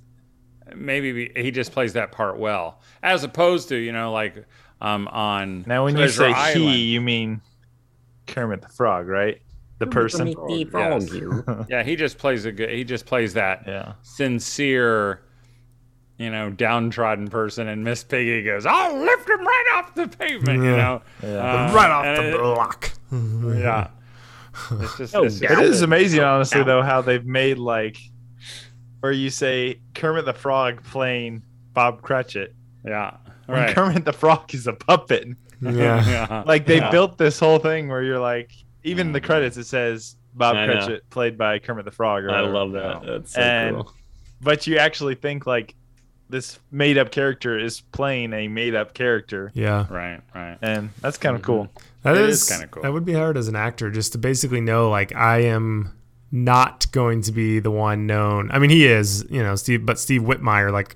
[0.76, 4.46] maybe he just plays that part well, as opposed to you know like
[4.80, 6.62] um, on now when Treasure you say Island.
[6.76, 7.42] he, you mean
[8.28, 9.42] Kermit the Frog, right?
[9.82, 10.28] The person.
[10.48, 11.10] Yes.
[11.70, 12.70] yeah, he just plays a good.
[12.70, 13.94] He just plays that Yeah.
[14.04, 15.24] sincere,
[16.18, 20.64] you know, downtrodden person, and Miss Piggy goes, "I'll lift him right off the pavement,"
[20.64, 21.30] you know, Yeah.
[21.70, 22.92] Uh, right off the it- block.
[23.12, 23.88] Yeah,
[24.80, 27.98] it's just, Oh, it's It is amazing, honestly, though, how they've made like
[29.02, 31.42] where you say Kermit the Frog playing
[31.74, 32.54] Bob Cratchit.
[32.86, 33.18] yeah,
[33.48, 35.28] When right, Kermit the Frog is a puppet.
[35.60, 35.72] Yeah.
[36.08, 36.90] yeah, Like they Yeah.
[36.92, 38.52] built this whole thing where you're like,
[38.84, 39.26] even in the mm.
[39.26, 40.74] credits it says Bob I know.
[40.74, 42.24] Cratchit played by Kermit the Frog.
[42.24, 43.04] Or I love that.
[43.06, 43.94] That's so And- cool.
[44.44, 45.76] But you actually think like
[46.30, 49.86] this made up character is playing a made up character, Yeah.
[49.90, 50.58] Right, right.
[50.62, 51.52] and that's kind of mm-hmm.
[51.52, 51.72] cool.
[52.04, 52.82] That It is, is kinda cool.
[52.84, 55.94] That would be hard as an actor, just to basically know, like, I am
[56.32, 58.50] not going to be the one known.
[58.52, 60.96] I mean, he is, you know, Steve, but Steve Whitmire, like,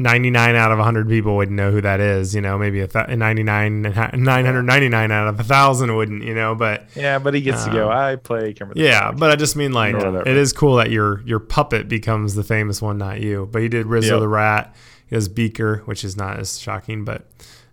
[0.00, 3.08] 99 out of 100 people wouldn't know who that is, you know, maybe a th-
[3.08, 7.70] 99 999 out of a 1,000 wouldn't, you know, but Yeah, but he gets to
[7.72, 7.90] go.
[7.90, 8.76] I play Kermit.
[8.76, 10.20] yeah, Frog." but I just mean, like, Or whatever.
[10.20, 13.48] it is cool that your your puppet becomes the famous one, not you.
[13.50, 14.20] But he did Rizzo Yep.
[14.20, 14.74] the Rat,
[15.08, 17.26] he does Beaker, which is not as shocking, but,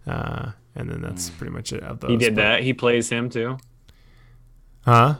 [0.07, 1.83] uh, and then that's pretty much it.
[1.83, 2.63] Of those, He did but- that.
[2.63, 3.57] He plays him too.
[4.83, 5.15] Huh?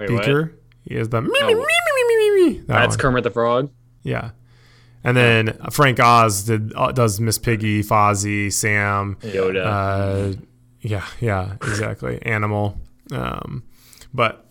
[0.00, 0.20] Wait, what?
[0.24, 0.54] Beaker.
[0.84, 1.46] He is the me, me, Oh.
[1.48, 1.62] me, me,
[2.06, 2.58] me, me, me.
[2.60, 2.98] That That's one.
[2.98, 3.70] Kermit the Frog.
[4.02, 4.30] Yeah.
[5.04, 9.16] And then Frank Oz did uh, does Miss Piggy, Fozzie, Sam.
[9.22, 9.64] Yoda.
[9.64, 10.40] Uh,
[10.80, 12.20] yeah, yeah, exactly.
[12.26, 12.78] Animal.
[13.10, 13.64] Um,
[14.14, 14.46] but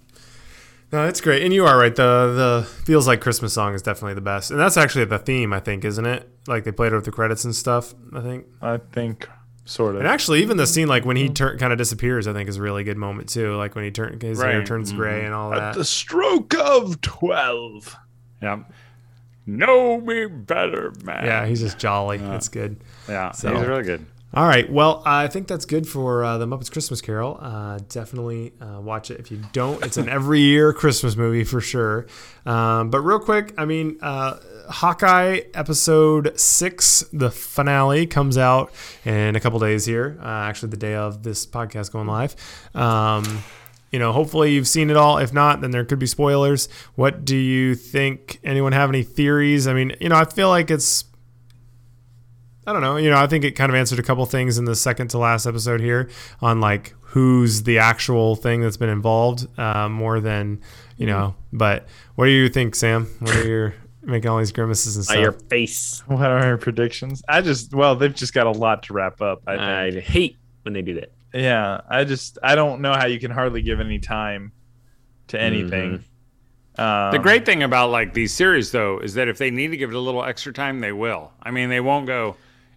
[0.92, 1.44] no, it's great.
[1.44, 1.96] And you are right.
[1.96, 5.54] The the feels like Christmas song is definitely the best, and that's actually the theme,
[5.54, 6.30] I think, isn't it?
[6.48, 7.94] Like they played it with the credits and stuff.
[8.14, 8.46] I think.
[8.62, 9.30] I think
[9.64, 10.02] sort of.
[10.02, 12.58] And actually, even the scene like when he tur- kind of disappears, I think is
[12.58, 13.56] a really good moment too.
[13.56, 15.62] Like when he turn his hair turns gray and all that.
[15.62, 17.96] At the stroke of twelve.
[18.42, 18.64] Yeah.
[19.58, 21.26] Know me better, man.
[21.26, 22.18] Yeah, he's just jolly.
[22.20, 22.78] It's good.
[23.10, 23.32] yeah.
[23.32, 24.06] So- He's really good.
[24.34, 24.72] All right.
[24.72, 27.38] Well, I think that's good for uh, the Muppets Christmas Carol.
[27.42, 29.20] Uh, definitely uh, watch it.
[29.20, 32.08] If you don't, it's an every year Christmas movie for sure.
[32.46, 34.38] Um, but real quick, I mean, uh,
[34.70, 38.72] Hawkeye episode six, the finale, comes out
[39.04, 40.18] in a couple days here.
[40.22, 42.34] Uh, actually, the day of this podcast going live.
[42.74, 43.44] Um,
[43.92, 45.18] you know, hopefully you've seen it all.
[45.18, 46.70] If not, then there could be spoilers.
[46.96, 48.40] What do you think?
[48.44, 49.68] Anyone have any theories?
[49.68, 51.06] I mean, you know, I feel like it's
[52.66, 52.98] I don't know.
[52.98, 55.18] You know, I think it kind of answered a couple things in the second to
[55.18, 56.10] last episode here
[56.42, 60.62] on like who's the actual thing that's been involved uh, more than
[60.98, 61.36] you know.
[61.52, 63.08] But what do you think, Sam?
[63.20, 65.16] What are your making all these grimaces and stuff?
[65.16, 66.04] By your face.
[66.06, 67.24] What are your predictions?
[67.28, 69.42] I just well, they've just got a lot to wrap up.
[69.48, 69.98] I think.
[69.98, 71.12] I hate when they do that.
[71.34, 74.52] Yeah, I just I don't know how you can hardly give any time
[75.28, 76.04] to anything.
[76.78, 79.78] Um, The great thing about like these series though is that if they need to
[79.78, 81.32] give it a little extra time, they will.
[81.42, 82.36] I mean, they won't go.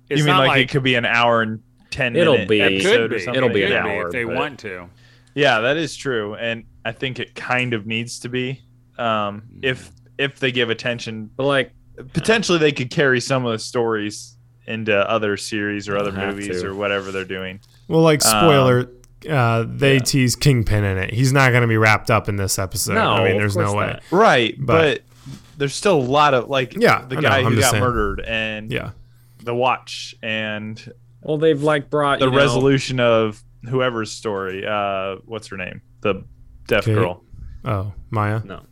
[0.08, 2.60] It's you mean not like, it could be an hour and ten It'll minute be-
[2.60, 3.18] it episode could or be.
[3.20, 3.34] something?
[3.36, 4.88] It'll be It an could hour, if they but- want to.
[5.34, 8.60] Yeah, that is true, and I think it kind of needs to be.
[8.98, 11.72] Um, if if they give attention, But like,
[12.12, 14.36] potentially they could carry some of the stories
[14.68, 16.68] into other series or other movies to.
[16.68, 17.58] or whatever they're doing.
[17.88, 18.90] Well, like spoiler,
[19.28, 20.00] uh, they yeah.
[20.00, 21.12] tease Kingpin in it.
[21.12, 22.94] He's not going to be wrapped up in this episode.
[22.94, 23.86] no, I mean, of there's no course way.
[23.86, 24.02] not.
[24.10, 27.60] Right, But- but, there's still a lot of like Yeah, the I know, guy who
[27.60, 27.82] got saying.
[27.84, 28.90] murdered and Yeah,
[29.44, 30.92] the watch and
[31.22, 34.66] Well, they've like brought the you know, resolution of whoever's story.
[34.66, 35.80] Uh, what's her name?
[36.00, 36.24] The
[36.66, 36.94] deaf Kate?
[36.96, 37.22] girl,
[37.64, 38.40] Oh, Maya.
[38.44, 38.62] No,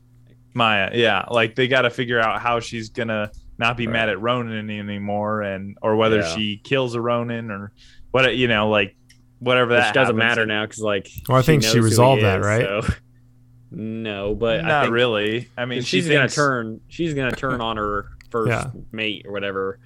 [0.54, 0.90] Maya.
[0.92, 4.68] Yeah, like they got to figure out how she's gonna not be mad at Ronin
[4.68, 6.34] anymore, and or whether Yeah.
[6.34, 7.72] she kills a Ronin or
[8.10, 8.36] what.
[8.36, 8.96] You know, like
[9.42, 11.08] whatever that which doesn't matter now because like.
[11.28, 12.62] Well, I think she knows who resolved that, is, right?
[12.62, 12.94] so-
[13.70, 15.48] No, but I Not think really.
[15.56, 16.80] I mean, she she's gonna thinks- turn.
[16.88, 18.70] She's gonna turn on her first Yeah.
[18.92, 19.78] mate or whatever,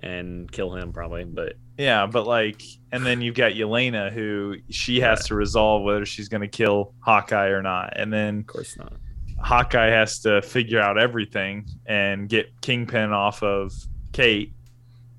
[0.00, 1.24] and kill him probably.
[1.24, 2.60] But Yeah, but like,
[2.92, 6.92] and then you've got Yelena, who she has to resolve whether she's going to kill
[7.00, 8.92] Hawkeye or not, and then of course not.
[9.42, 13.72] Hawkeye has to figure out everything and get Kingpin off of
[14.12, 14.52] Kate,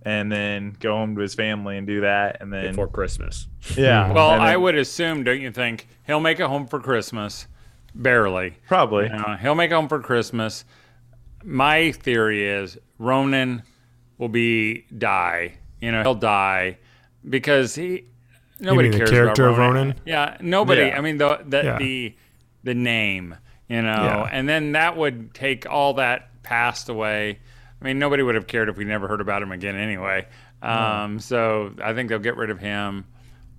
[0.04, 3.48] and then go home to his family and do that, and then Before Christmas.
[3.78, 4.12] yeah.
[4.12, 7.48] Well, and I would assume, don't you think, he'll make it home for Christmas,
[7.94, 8.56] barely.
[8.68, 9.06] probably.
[9.06, 10.66] You know, he'll make it home for Christmas.
[11.44, 13.64] My theory is Ronin
[14.18, 15.54] will be die.
[15.82, 16.78] You know, he'll die
[17.28, 18.06] because he
[18.60, 19.88] nobody mean the cares character of about Ronin.
[19.90, 20.02] Ronin?
[20.06, 20.82] Yeah, nobody.
[20.88, 20.98] Yeah.
[20.98, 21.78] I mean the the Yeah.
[21.80, 22.16] the,
[22.64, 23.36] the name.
[23.68, 24.30] You know, Yeah.
[24.32, 27.40] and then that would take all that past away.
[27.82, 30.28] I mean, nobody would have cared if we never heard about him again anyway.
[30.62, 33.06] Um, So I think they'll get rid of him.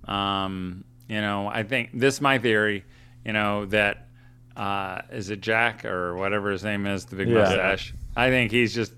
[0.05, 2.85] Um, you know, I think this is my theory.
[3.25, 4.07] You know that
[4.55, 7.39] uh, is it Jack or whatever his name is, the big Yeah.
[7.39, 7.93] mustache.
[8.15, 8.93] I think he's just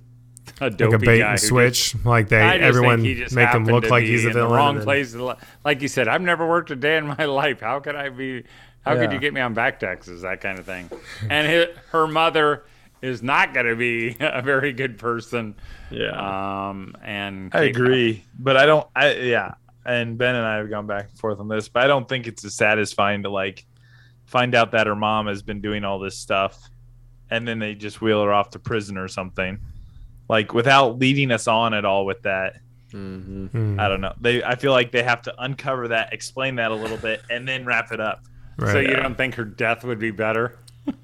[0.61, 1.95] a dopey Like a bait guy and switch.
[2.05, 4.27] like they Just, I just everyone think he just make him look like he's a
[4.27, 4.49] in villain.
[4.49, 5.15] the wrong and then- place.
[5.63, 7.61] Like you said, I've never worked a day in my life.
[7.61, 8.43] How could I be?
[8.85, 10.21] How could you get me on back taxes?
[10.21, 10.89] That kind of thing.
[11.29, 12.63] And hi her mother
[13.01, 15.55] is not going to be a very good person.
[15.91, 16.69] Yeah.
[16.69, 18.88] Um, and I Kate- agree, but I don't.
[18.95, 19.53] I yeah,
[19.86, 22.27] and Ben and I have gone back and forth on this, but I don't think
[22.27, 23.65] it's as satisfying to like
[24.25, 26.58] find out that her mom has been doing all this stuff,
[27.29, 29.60] and then they just wheel her off to prison or something,
[30.27, 32.58] like without leading us on at all with that.
[32.91, 33.79] hmm Hmm.
[33.79, 34.13] I don't know.
[34.19, 37.47] They I feel like they have to uncover that, explain that a little bit, and
[37.47, 38.23] then wrap it up.
[38.58, 38.71] Right.
[38.71, 39.01] so you Yeah.
[39.03, 40.58] don't think her death would be better?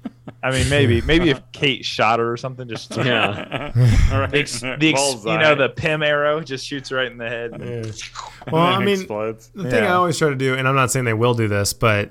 [0.44, 3.70] I mean, maybe maybe if Kate shot her or something, just Yeah.
[4.12, 4.30] Right.
[4.30, 7.94] the, ex- the ex- you know the Pym arrow just shoots right in the head.
[8.50, 9.50] Well, I mean, explodes.
[9.54, 11.72] the thing I always try to do, and I'm not saying they will do this,
[11.72, 12.10] but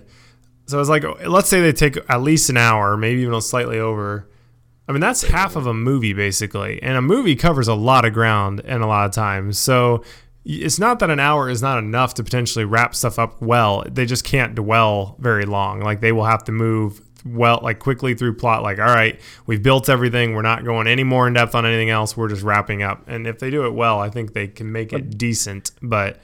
[0.65, 4.30] so it's like, let's say they take at least an hour, maybe even slightly over.
[4.88, 8.13] I mean, that's half of a movie basically, and a movie covers a lot of
[8.13, 9.58] ground and a lot of times.
[9.60, 10.06] So
[10.46, 13.84] it's not that an hour is not enough to potentially wrap stuff up well.
[13.89, 15.82] They just can't dwell very long.
[15.82, 18.64] Like they will have to move well, like quickly through plot.
[18.64, 20.34] Like, all right, we've built everything.
[20.34, 22.16] We're not going any more in depth on anything else.
[22.18, 23.08] We're just wrapping up.
[23.08, 25.72] And if they do it well, I think they can make it decent.
[25.82, 26.20] But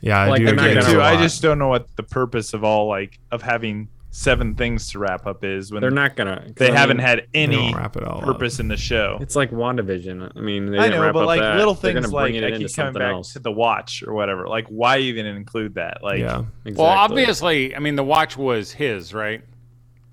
[0.00, 1.00] yeah, I Like do they're agree not with gonna- you too.
[1.00, 1.22] a I lot.
[1.22, 5.26] just don't know what the purpose of all like of having seven things to wrap
[5.26, 8.18] up is when They're not gonna they I haven't mean, had any wrap it all
[8.18, 8.24] up.
[8.24, 9.18] purpose in the show.
[9.20, 10.32] It's like WandaVision.
[10.34, 11.56] I mean, they I didn't know, wrap but up like that.
[11.58, 13.34] little things gonna like bring it I keep coming back else.
[13.34, 14.48] to the watch or whatever.
[14.48, 15.98] Like, why even include that?
[16.02, 16.38] Like, yeah.
[16.64, 16.72] Exactly.
[16.74, 19.42] Well, obviously, I mean, the watch was his, right?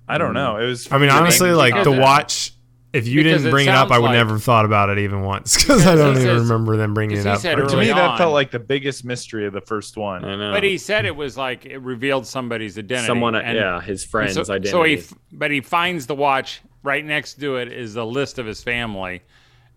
[0.08, 0.34] I don't hmm.
[0.34, 0.56] know.
[0.58, 0.90] It was.
[0.90, 2.52] I mean, honestly, like because the watch.
[2.92, 4.64] If you because didn't it bring it up, sounds I would like- never have thought
[4.64, 7.28] about it even once because I Because don't even says- remember them bringing because it
[7.28, 7.40] he up.
[7.40, 7.70] said first.
[7.74, 10.24] to me early that felt like the biggest mystery of the first one.
[10.24, 10.52] I know.
[10.52, 13.06] But he said it was like it revealed somebody's identity.
[13.06, 14.70] someone, uh, and- yeah, his friend's so, identity.
[14.70, 18.38] So he, f- but he finds the watch right next to it is a list
[18.38, 19.20] of his family,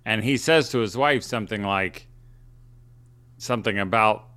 [0.05, 2.07] and he says to his wife something like,
[3.37, 4.28] something about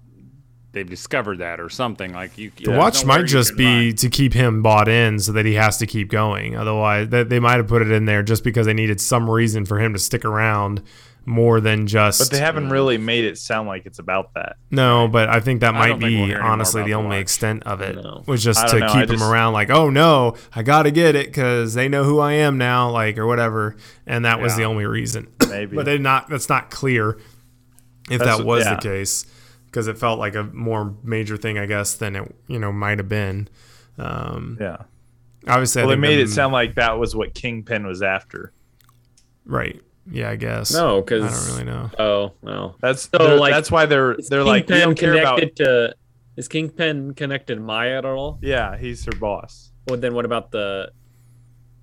[0.73, 2.51] they've discovered that or something like you.
[2.63, 5.87] The watch might just be to keep him bought in so that he has to
[5.87, 6.57] keep going.
[6.57, 9.65] Otherwise, that they might have put it in there just because they needed some reason
[9.65, 10.83] for him to stick around
[11.25, 12.19] more than just.
[12.19, 14.57] But they haven't really made it sound like it's about that.
[14.73, 16.95] No, but I think that might don't we'll be hear any more honestly the the
[16.95, 17.21] only watch.
[17.23, 18.25] extent of it No.
[18.27, 19.53] was just to know, keep I him just- around.
[19.53, 22.91] Like, oh no, I got to get it because they know who I am now,
[22.91, 25.29] like or whatever, and that was the only reason.
[25.49, 25.77] Maybe.
[25.77, 27.19] but they not that's not clear
[28.11, 28.75] if That's that what- was yeah.
[28.75, 29.27] the case
[29.73, 32.99] because it felt like a more major thing, I guess, than it you know might
[32.99, 33.49] have been.
[33.99, 34.77] Um, Yeah.
[35.49, 38.53] obviously, I Well, they made the- it sound like that was what Kingpin was after.
[39.47, 39.81] right.
[40.11, 40.73] Yeah, I guess.
[40.75, 41.91] no, because I don't really know.
[41.99, 42.77] Oh well.
[42.83, 45.39] That's So, like, that's why they're they're like we Kingpin don't care about.
[45.39, 45.95] connected to.
[46.37, 48.39] Is Kingpin connected to Maya at all?
[48.43, 49.71] Yeah, he's her boss.
[49.89, 50.91] Well, then what about the?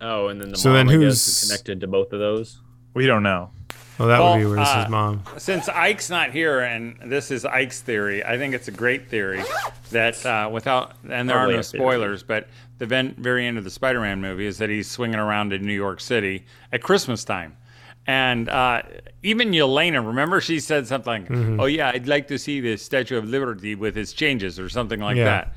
[0.02, 2.20] Oh, and then the So mom, then I guess, who's- is connected to both of
[2.20, 2.62] those?
[2.94, 3.52] We don't know.
[4.00, 5.24] Well, that Well, would be where's uh, his mom.
[5.38, 9.44] Since Ike's not here, and this is Ike's theory, I think it's a great theory
[9.92, 11.82] that uh, without, and there Hardly are no a theory.
[11.82, 15.20] spoilers, but the ven- very end of the Spider Man movie is that he's swinging
[15.20, 17.58] around in New York City at Christmas time.
[18.08, 18.84] And uh,
[19.22, 21.60] even Yelena, remember she said something, Mm-hmm.
[21.60, 25.00] oh, yeah, I'd like to see the Statue of Liberty with its changes or something
[25.02, 25.26] like Yeah.
[25.26, 25.54] that.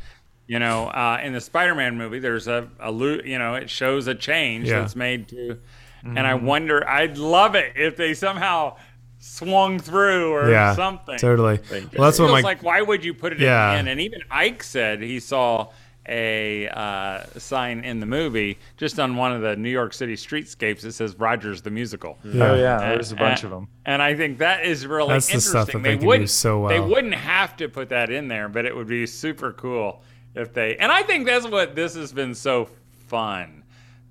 [0.49, 4.15] You know, uh, in the Spider-Man movie, there's a, a you know, it shows a
[4.15, 4.81] change Yeah.
[4.81, 5.59] that's made to,
[6.05, 8.77] and I wonder, I'd love it if they somehow
[9.19, 11.17] swung through or Yeah, something.
[11.19, 11.57] totally.
[11.59, 13.79] Think- Well, that's It what my like, why would you put it Yeah.
[13.79, 13.87] in?
[13.89, 15.69] And even Ike said he saw
[16.09, 20.81] a uh, sign in the movie just on one of the New York City streetscapes
[20.81, 22.19] that says Rogers the Musical.
[22.25, 22.51] Yeah.
[22.51, 23.69] Oh yeah, And- there's a bunch and- of them.
[23.87, 26.67] And I think that is really That's the stuff that they can do wouldn't so
[26.67, 30.03] They wouldn't have to put that in there, but it would be super cool
[30.35, 30.77] if they.
[30.79, 32.69] And I think that's what this has been so
[33.07, 33.62] fun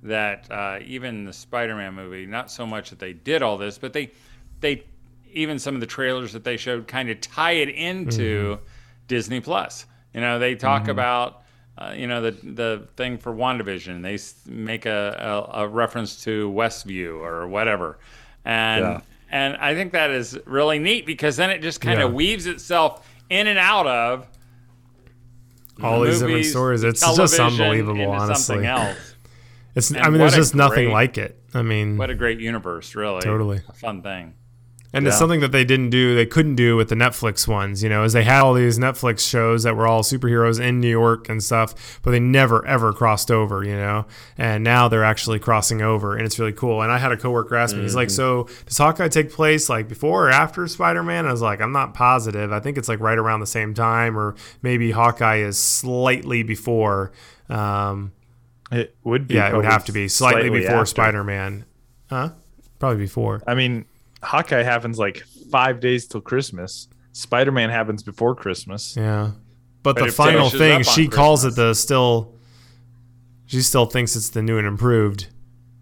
[0.03, 3.93] that uh, even the Spider-Man movie, not so much that they did all this, but
[3.93, 4.11] they
[4.59, 4.83] they
[5.33, 8.63] even some of the trailers that they showed kind of tie it into Mm-hmm.
[9.07, 9.85] Disney Plus.
[10.13, 11.37] You know, they talk about.
[11.77, 14.01] Uh, you know the the thing for WandaVision.
[14.03, 14.19] They
[14.51, 17.97] make a, a, a reference to Westview or whatever,
[18.45, 19.01] and Yeah.
[19.29, 22.05] and I think that is really neat because then it just kind Yeah.
[22.05, 24.27] of weaves itself in and out of
[25.81, 26.83] all these different stories.
[26.83, 28.35] It's just unbelievable, honestly.
[28.35, 29.10] Something else.
[29.75, 31.39] It's And I mean, there's just nothing like it.
[31.53, 33.21] I mean, What a great universe, really.
[33.21, 33.61] Totally.
[33.67, 34.33] a fun thing.
[34.93, 37.81] and it's something that they didn't do, they couldn't do with the Netflix ones.
[37.81, 40.89] You know, is they had all these Netflix shows that were all superheroes in New
[40.89, 43.63] York and stuff, but they never ever crossed over.
[43.63, 44.05] You know,
[44.37, 46.81] and now they're actually crossing over, and it's really cool.
[46.81, 49.87] And I had a coworker ask me, he's like, "So does Hawkeye take place like
[49.87, 52.51] before or after Spider Man?" I was like, "I'm not positive.
[52.51, 57.13] I think it's like right around the same time, or maybe Hawkeye is slightly before."
[57.49, 58.11] Um,
[58.71, 59.35] It would be.
[59.35, 60.85] yeah, it would have to be slightly, before.
[60.85, 61.65] Spider Man,
[62.09, 62.29] huh?
[62.79, 63.41] Probably before.
[63.45, 63.85] I mean,
[64.23, 66.87] Hawkeye happens like five days till Christmas.
[67.11, 68.95] Spider Man happens before Christmas.
[68.95, 69.31] Yeah.
[69.83, 72.35] But, But the final thing, up on she calls it the still.
[73.47, 75.27] She still thinks it's the new and improved.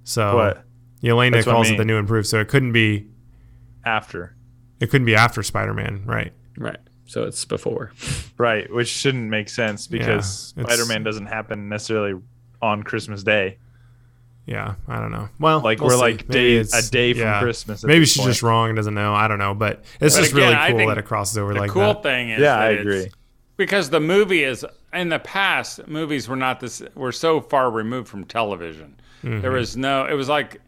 [0.04, 0.64] So What
[1.04, 2.28] Yelena That's what I calls it the new and improved.
[2.28, 3.08] So it couldn't be.
[3.86, 4.36] after?
[4.80, 6.34] It couldn't be after Spider Man, right?
[6.58, 6.80] Right.
[7.06, 7.92] So it's before.
[8.38, 12.14] Right, which shouldn't make sense because Yeah, Spider Man doesn't happen necessarily
[12.62, 13.58] on Christmas Day.
[14.46, 15.30] Yeah, I don't know.
[15.40, 16.00] Well, Like we'll we're see.
[16.02, 17.40] like Maybe day, it's- a day from yeah.
[17.40, 17.84] Christmas.
[17.84, 18.30] Maybe she's point.
[18.32, 19.14] just wrong and doesn't know.
[19.14, 21.60] I don't know, but it's But just again, really cool that it crosses over The
[21.60, 22.04] like cool that.
[22.04, 23.12] thing is, Yeah, that I agree.
[23.58, 28.08] because the movie is in the past movies were not this were so far removed
[28.08, 29.00] from television.
[29.22, 29.54] There mm-hmm.
[29.54, 30.06] was no.
[30.06, 30.60] It was like,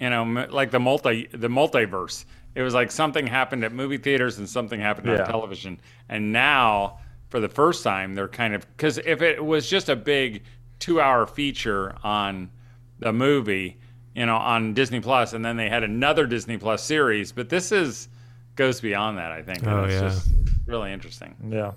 [0.00, 2.24] you know, like the multi the multiverse.
[2.56, 5.20] It was like something happened at movie theaters and something happened Yeah.
[5.20, 5.80] on television.
[6.08, 6.98] And now,
[7.28, 10.42] for the first time, they're kind of because if it was just a big
[10.80, 12.50] two-hour feature on
[12.98, 13.78] the movie,
[14.14, 17.70] you know, on Disney Plus, and then they had another Disney Plus series, but this
[17.72, 18.08] is
[18.56, 19.30] goes beyond that.
[19.32, 19.64] I think.
[19.66, 20.00] Oh, it's yeah.
[20.00, 20.28] just
[20.66, 21.34] really interesting.
[21.48, 21.72] Yeah.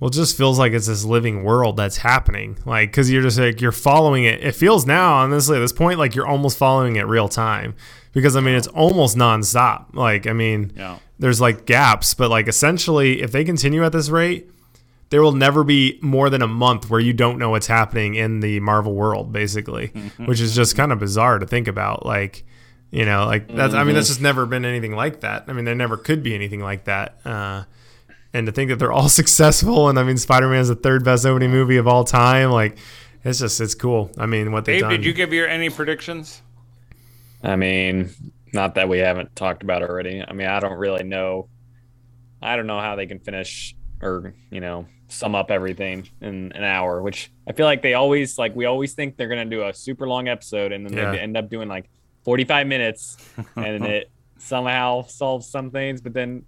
[0.00, 2.56] Well, it just feels like it's this living world that's happening.
[2.64, 4.40] Like, because you're just like, you're following it.
[4.44, 7.74] It feels now, honestly, at this point, like you're almost following it real time.
[8.12, 9.94] Because, I mean, it's almost nonstop.
[9.94, 10.98] Like, I mean, Yeah.
[11.18, 14.48] there's like gaps, but like essentially, if they continue at this rate,
[15.10, 18.40] there will never be more than a month where you don't know what's happening in
[18.40, 22.04] the Marvel world, basically, which is just kind of bizarre to think about.
[22.04, 22.44] Like,
[22.90, 25.44] you know, like that's, I mean, that's just never been anything like that.
[25.48, 27.18] I mean, there never could be anything like that.
[27.24, 27.64] Uh,
[28.34, 31.04] and to think that they're all successful, and I mean, Spider Man is the third
[31.04, 32.50] best opening movie of all time.
[32.50, 32.76] Like,
[33.24, 34.10] it's just, it's cool.
[34.18, 34.90] I mean, what they've Dave, done.
[34.90, 36.42] did you give your any predictions?
[37.42, 38.10] I mean,
[38.52, 40.22] not that we haven't talked about already.
[40.26, 41.48] I mean, I don't really know.
[42.42, 46.64] I don't know how they can finish or you know sum up everything in an
[46.64, 47.02] hour.
[47.02, 48.54] Which I feel like they always like.
[48.54, 51.10] We always think they're gonna do a super long episode, and then Yeah.
[51.12, 51.88] they end up doing like
[52.24, 53.16] forty-five minutes,
[53.56, 56.00] and it somehow solves some things.
[56.00, 56.44] But then,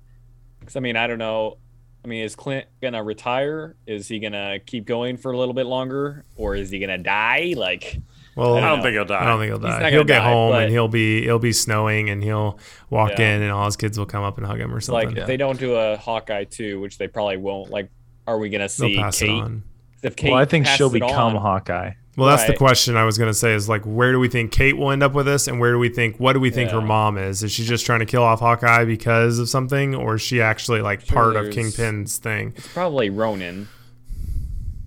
[0.65, 1.57] 'cause, I mean, I don't know.
[2.05, 3.77] I mean, is Clint gonna retire?
[3.87, 7.53] Is he gonna keep going for a little bit longer, or is he gonna die?
[7.57, 7.99] Like,
[8.37, 9.23] well, I don't don't think he'll die.
[9.23, 9.91] I don't think he'll die.
[9.91, 13.35] He'll get die, home and he'll be it'll be snowing and he'll walk Yeah.
[13.35, 15.09] in and all his kids will come up and hug him or something.
[15.11, 17.71] like if they don't do a Hawkeye two, which they probably won't.
[17.71, 17.91] Like,
[18.31, 19.29] are we gonna They'll see pass Kate?
[19.31, 19.63] it on.
[20.03, 21.93] If Kate, Well, I think she'll become on- Hawkeye.
[22.17, 24.77] Well, that's the question I was gonna say is like where do we think Kate
[24.77, 26.81] will end up with this, and where do we think what do we think her
[26.81, 27.43] mom is?
[27.43, 30.83] Is she just trying to kill off Hawkeye because of something, or is she actually
[30.83, 32.53] like Sure, part of Kingpin's thing?
[32.57, 33.69] It's probably Ronin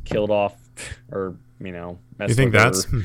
[0.06, 0.56] killed off,
[1.12, 2.70] or you know, messed You think with her.
[2.70, 3.02] that's hmm.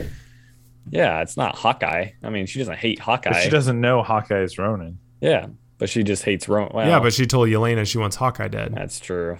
[0.90, 2.10] Yeah, it's not Hawkeye.
[2.22, 3.30] I mean, she doesn't hate Hawkeye.
[3.30, 4.98] But she doesn't know Hawkeye is Ronin.
[5.20, 5.46] Yeah,
[5.78, 6.72] but she just hates Ronin.
[6.74, 6.98] Well, yeah?
[6.98, 8.74] But she told Yelena she wants Hawkeye dead.
[8.74, 9.38] that's true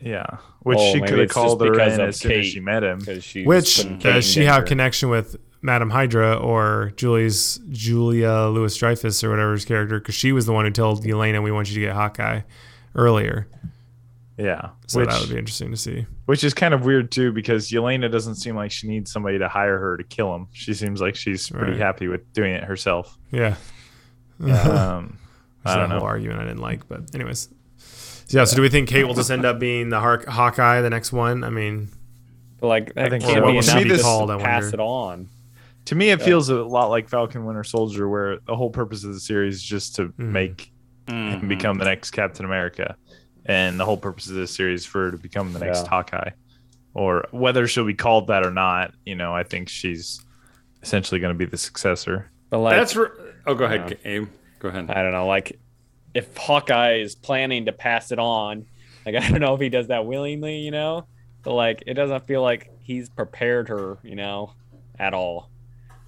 [0.00, 0.26] Yeah.
[0.60, 2.84] Which Oh, she could have called her because in of as soon as she met
[2.84, 3.00] him.
[3.20, 3.44] she.
[3.44, 4.66] Which putting Kate in does she have danger.
[4.68, 9.98] connection with Madame Hydra or Julie's Julia Louis Dreyfus or whatever his character?
[9.98, 12.42] Because she was the one who told Yelena, we want you to get Hawkeye
[12.94, 13.48] earlier.
[14.36, 14.68] Yeah.
[14.86, 16.06] So which that would be interesting to see.
[16.26, 19.48] which is kind of weird too because Yelena doesn't seem like she needs somebody to
[19.48, 20.46] hire her to kill him.
[20.52, 21.80] She seems like she's pretty Right.
[21.80, 23.18] happy with doing it herself.
[23.32, 23.56] Yeah.
[24.40, 24.48] Um,
[25.64, 26.04] I That's don't that whole know.
[26.06, 27.48] argument I didn't like, but anyways.
[28.28, 28.44] So, yeah.
[28.44, 31.12] So do we think Kate will just end up being the Har- Hawkeye, the next
[31.12, 31.42] one?
[31.44, 31.88] I mean,
[32.62, 33.40] like that think can't so.
[33.40, 34.76] be Well, enough to me this- called, I pass wonder.
[34.76, 35.28] it on.
[35.86, 39.14] To me, it feels a lot like Falcon Winter Soldier, where the whole purpose of
[39.14, 40.32] the series is just to Mm-hmm.
[40.32, 40.70] make
[41.08, 41.40] Mhm.
[41.40, 42.94] him become the next Captain America,
[43.46, 45.88] and the whole purpose of this series for her to become the next Yeah.
[45.88, 46.30] Hawkeye,
[46.92, 48.92] or whether she'll be called that or not.
[49.06, 50.20] You know, I think she's
[50.82, 52.30] essentially going to be the successor.
[52.50, 52.94] But like, That's.
[52.94, 53.08] Re-
[53.46, 54.10] oh, go ahead, Yeah.
[54.10, 54.28] Abe.
[54.58, 54.90] Go ahead.
[54.90, 55.58] I don't know, like
[56.18, 58.66] if Hawkeye is planning to pass it on,
[59.06, 61.06] like I don't know if he does that willingly, you know,
[61.42, 64.52] but like it doesn't feel like he's prepared her, you know,
[64.98, 65.48] at all.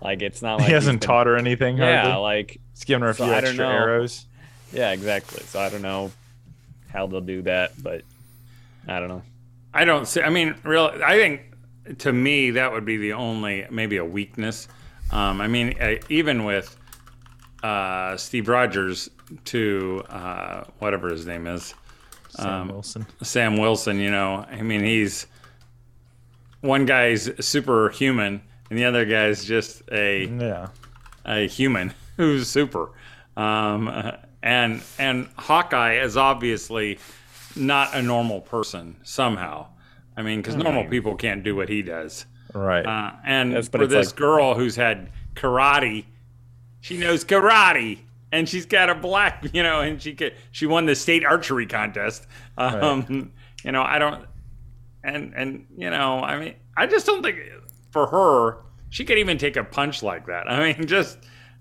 [0.03, 1.77] Like it's not like he hasn't been- taught her anything.
[1.79, 2.23] Yeah, hardly.
[2.23, 4.27] like he's given her a so few I extra arrows.
[4.73, 5.43] yeah, exactly.
[5.45, 6.11] So I don't know
[6.93, 8.03] how they'll do that, but
[8.89, 9.23] I don't know.
[9.73, 10.23] I don't see.
[10.23, 10.91] I mean, real.
[11.05, 11.43] I think
[11.99, 14.67] to me that would be the only maybe a weakness.
[15.13, 16.77] Um, I mean, uh, even with
[17.63, 19.11] uh, Steve Rogers
[19.47, 21.75] to uh, whatever his name is,
[22.31, 23.07] Sam Um, Wilson.
[23.23, 23.99] Sam Wilson.
[23.99, 25.27] You know, I mean, he's
[26.61, 30.69] one guy's superhuman and the other guy's just a Yeah.
[31.25, 32.91] a human who's super.
[33.37, 34.13] Um,
[34.43, 36.99] and and Hawkeye is obviously
[37.57, 39.67] not a normal person somehow.
[40.17, 42.27] I mean, because normal people can't do what he does.
[42.53, 42.85] Right.
[42.85, 46.05] Uh, and Yes, for this like- girl who's had karate,
[46.81, 47.99] she knows karate,
[48.33, 51.67] and she's got a black, you know, and she could, she won the state archery
[51.67, 52.27] contest.
[52.59, 53.33] Um,
[53.65, 54.25] You know, I don't,
[55.05, 57.37] and and you know, I mean, I just don't think
[57.91, 60.51] for her she could even take a punch like that.
[60.51, 61.19] I mean, just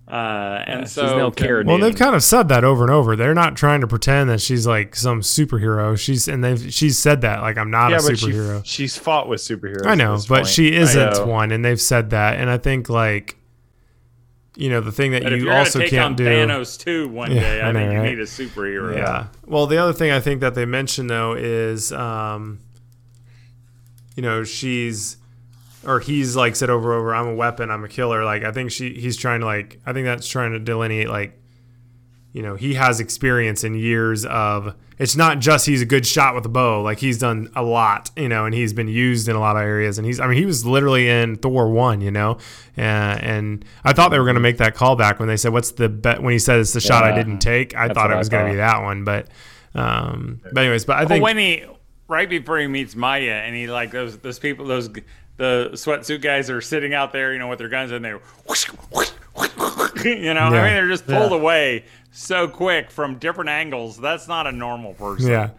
[0.07, 3.15] uh, and she's so no Cara well, they've kind of said that over and over.
[3.15, 5.97] They're not trying to pretend that she's like some superhero.
[5.99, 8.61] She's and they've she's said that like I'm not yeah, a but she, superhero.
[8.65, 9.85] she's fought with superheroes.
[9.85, 10.47] I know, but point.
[10.47, 12.37] she isn't So- one, and they've said that.
[12.39, 13.37] And I think like,
[14.59, 16.25] you know, the thing that But you also can't do.
[16.25, 18.09] Thanos too one Yeah, day, I, I know, think you right?
[18.09, 18.93] need a superhero.
[18.97, 19.27] Yeah.
[19.45, 22.59] Well, the other thing I think that they mentioned though is, um,
[24.15, 25.15] you know, she's
[25.87, 28.25] or he's like said over and over, I'm a weapon, I'm a killer.
[28.25, 31.39] Like I think she he's trying to like I think that's trying to delineate like
[32.31, 34.75] you know, he has experience in years of.
[34.97, 36.81] It's not just he's a good shot with a bow.
[36.81, 39.61] Like he's done a lot, you know, and he's been used in a lot of
[39.61, 39.97] areas.
[39.97, 42.31] And he's, I mean, he was literally in Thor one, you know,
[42.77, 45.71] uh, and I thought they were going to make that callback when they said, "What's
[45.71, 48.27] the bet?" When he said it's the shot I didn't take, I thought it was
[48.27, 49.29] going to be that one, but.
[49.75, 51.63] Um, but anyways, but I But think when he
[52.07, 54.89] right before he meets Maya, and he like those those people those
[55.37, 58.65] the sweatsuit guys are sitting out there, you know, with their guns, and they're whoosh,
[58.91, 59.68] whoosh, whoosh, whoosh,
[60.05, 60.61] you know, Yeah.
[60.61, 63.97] I mean, they're just pulled away so quick from different angles.
[63.97, 65.29] That's not a normal person.
[65.29, 65.49] Yeah.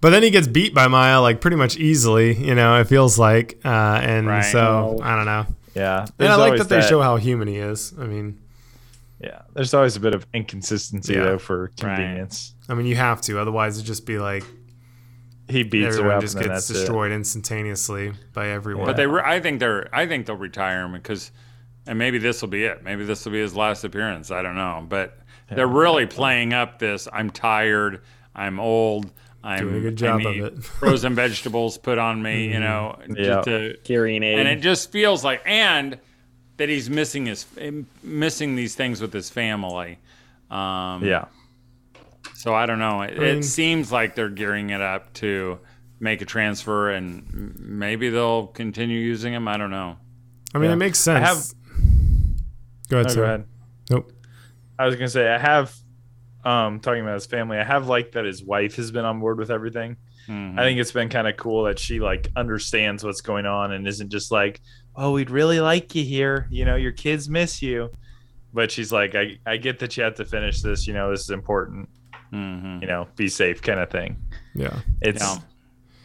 [0.00, 3.18] But then he gets beat by Maya like pretty much easily, you know, it feels
[3.18, 3.60] like.
[3.64, 3.68] Uh,
[4.02, 4.40] and Right.
[4.44, 5.46] so I don't know.
[5.74, 6.06] Yeah.
[6.18, 7.94] And I like that they show how human he is.
[7.98, 8.38] I mean,
[9.20, 9.42] Yeah.
[9.54, 11.22] There's always a bit of inconsistency Yeah.
[11.24, 12.54] though for convenience.
[12.68, 14.42] I mean, you have to, otherwise it'd just be like
[15.48, 16.74] He beats her everyone just gets that's it.
[16.74, 18.86] destroyed instantaneously by everyone.
[18.86, 21.30] But they, re- I think they're, I think they'll retire him because,
[21.86, 22.82] and maybe this will be it.
[22.82, 24.30] Maybe this will be his last appearance.
[24.30, 24.84] I don't know.
[24.88, 25.18] But
[25.50, 27.08] they're really playing up this.
[27.12, 28.02] I'm tired.
[28.34, 29.10] I'm old.
[29.44, 30.64] I'm Doing a good job I of it.
[30.64, 32.46] frozen vegetables put on me.
[32.52, 33.14] You know, Yeah.
[33.24, 34.38] just to, Kyrian aid.
[34.38, 35.98] and it just feels like, and
[36.58, 37.44] that he's missing his,
[38.04, 39.98] missing these things with his family.
[40.50, 41.24] Um, Yeah.
[42.34, 43.02] So I don't know.
[43.02, 45.58] It, mean- it seems like they're gearing it up to
[46.00, 49.46] make a transfer, and maybe they'll continue using him.
[49.48, 49.96] I don't know.
[50.54, 50.74] I mean, Yeah.
[50.74, 51.54] it makes I sense.
[52.92, 53.20] Go ahead, Oh, sir.
[53.20, 53.44] go ahead.
[53.90, 54.12] Nope.
[54.78, 55.74] I was gonna say I have
[56.44, 59.38] um talking about his family, I have liked that his wife has been on board
[59.38, 59.96] with everything.
[60.28, 60.58] Mhm.
[60.58, 63.86] I think it's been kind of cool that she like understands what's going on and
[63.88, 64.60] isn't just like,
[64.94, 66.46] Oh, we'd really like you here.
[66.50, 67.90] You know, your kids miss you.
[68.54, 71.22] But she's like, I, I get that you have to finish this, you know, this
[71.22, 71.88] is important,
[72.32, 72.82] Mhm.
[72.82, 74.16] you know, be safe kind of thing.
[74.54, 74.78] Yeah.
[75.00, 75.38] It's Yeah.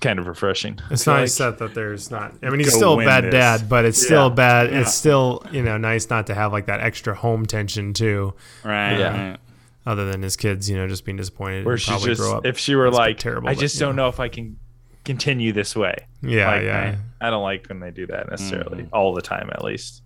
[0.08, 0.80] Kind of refreshing.
[0.90, 1.58] It's nice like.
[1.58, 2.34] that, that there's not.
[2.42, 3.32] I mean, he's still a bad this.
[3.34, 4.72] dad, but it's still bad.
[4.72, 4.82] Yeah.
[4.82, 8.34] It's still you know nice not to have like that extra home tension too.
[8.64, 8.98] Right.
[8.98, 9.30] Yeah.
[9.32, 9.40] right.
[9.86, 11.66] Other than his kids, you know, just being disappointed.
[11.66, 12.46] where and she's just grow up.
[12.46, 14.58] if she were It's like terrible, I just you don't know if I can
[15.06, 15.96] continue this way.
[16.22, 16.96] yeah, Like, yeah.
[17.22, 18.94] I, I don't like when they do that necessarily Mm-hmm.
[18.94, 20.04] all the time, at least.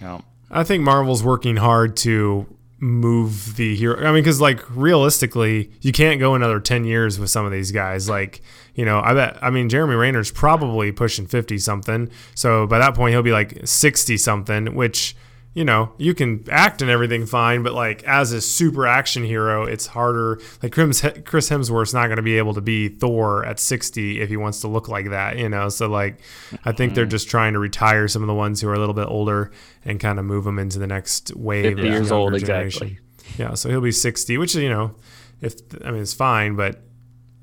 [0.00, 0.20] Yeah.
[0.52, 2.46] I think Marvel's working hard to
[2.84, 3.98] move the hero.
[3.98, 7.72] I mean, because like realistically, you can't go another ten years with some of these
[7.72, 8.08] guys.
[8.08, 8.42] Like,
[8.74, 9.38] you know, I bet.
[9.42, 12.10] I mean, Jeremy Renner's probably pushing fifty something.
[12.34, 15.16] So by that point, he'll be like sixty something, which.
[15.54, 19.64] You know, you can act and everything fine, but like as a super action hero,
[19.64, 20.40] it's harder.
[20.60, 24.36] Like Chris Hemsworth's not going to be able to be Thor at 60 if he
[24.36, 25.68] wants to look like that, you know.
[25.68, 26.18] So like
[26.64, 28.94] I think they're just trying to retire some of the ones who are a little
[28.94, 29.52] bit older
[29.84, 32.88] and kind of move them into the next wave 50 of years old, generation.
[32.88, 32.98] exactly.
[33.38, 34.96] Yeah, so he'll be 60, which you know,
[35.40, 36.82] if I mean it's fine, but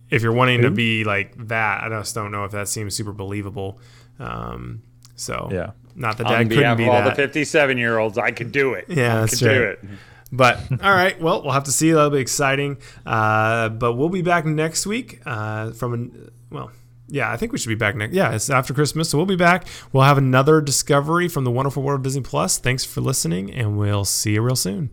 [0.09, 3.13] if you're wanting to be like that, I just don't know if that seems super
[3.13, 3.79] believable.
[4.19, 4.83] Um,
[5.15, 5.71] so Yeah.
[5.95, 7.15] Not that dad couldn't be of all that.
[7.15, 8.85] the 57 year olds, I could do it.
[8.87, 9.69] Yeah, I that's could do right.
[9.71, 9.79] it.
[10.31, 11.91] But all right, well, we'll have to see.
[11.91, 12.77] That'll be exciting.
[13.05, 16.71] Uh, but we'll be back next week uh, from an, well,
[17.07, 18.13] yeah, I think we should be back next.
[18.13, 19.67] Yeah, it's after Christmas, so we'll be back.
[19.91, 22.57] We'll have another discovery from the wonderful world of Disney Plus.
[22.57, 24.89] Thanks for listening, and we'll see you real soon.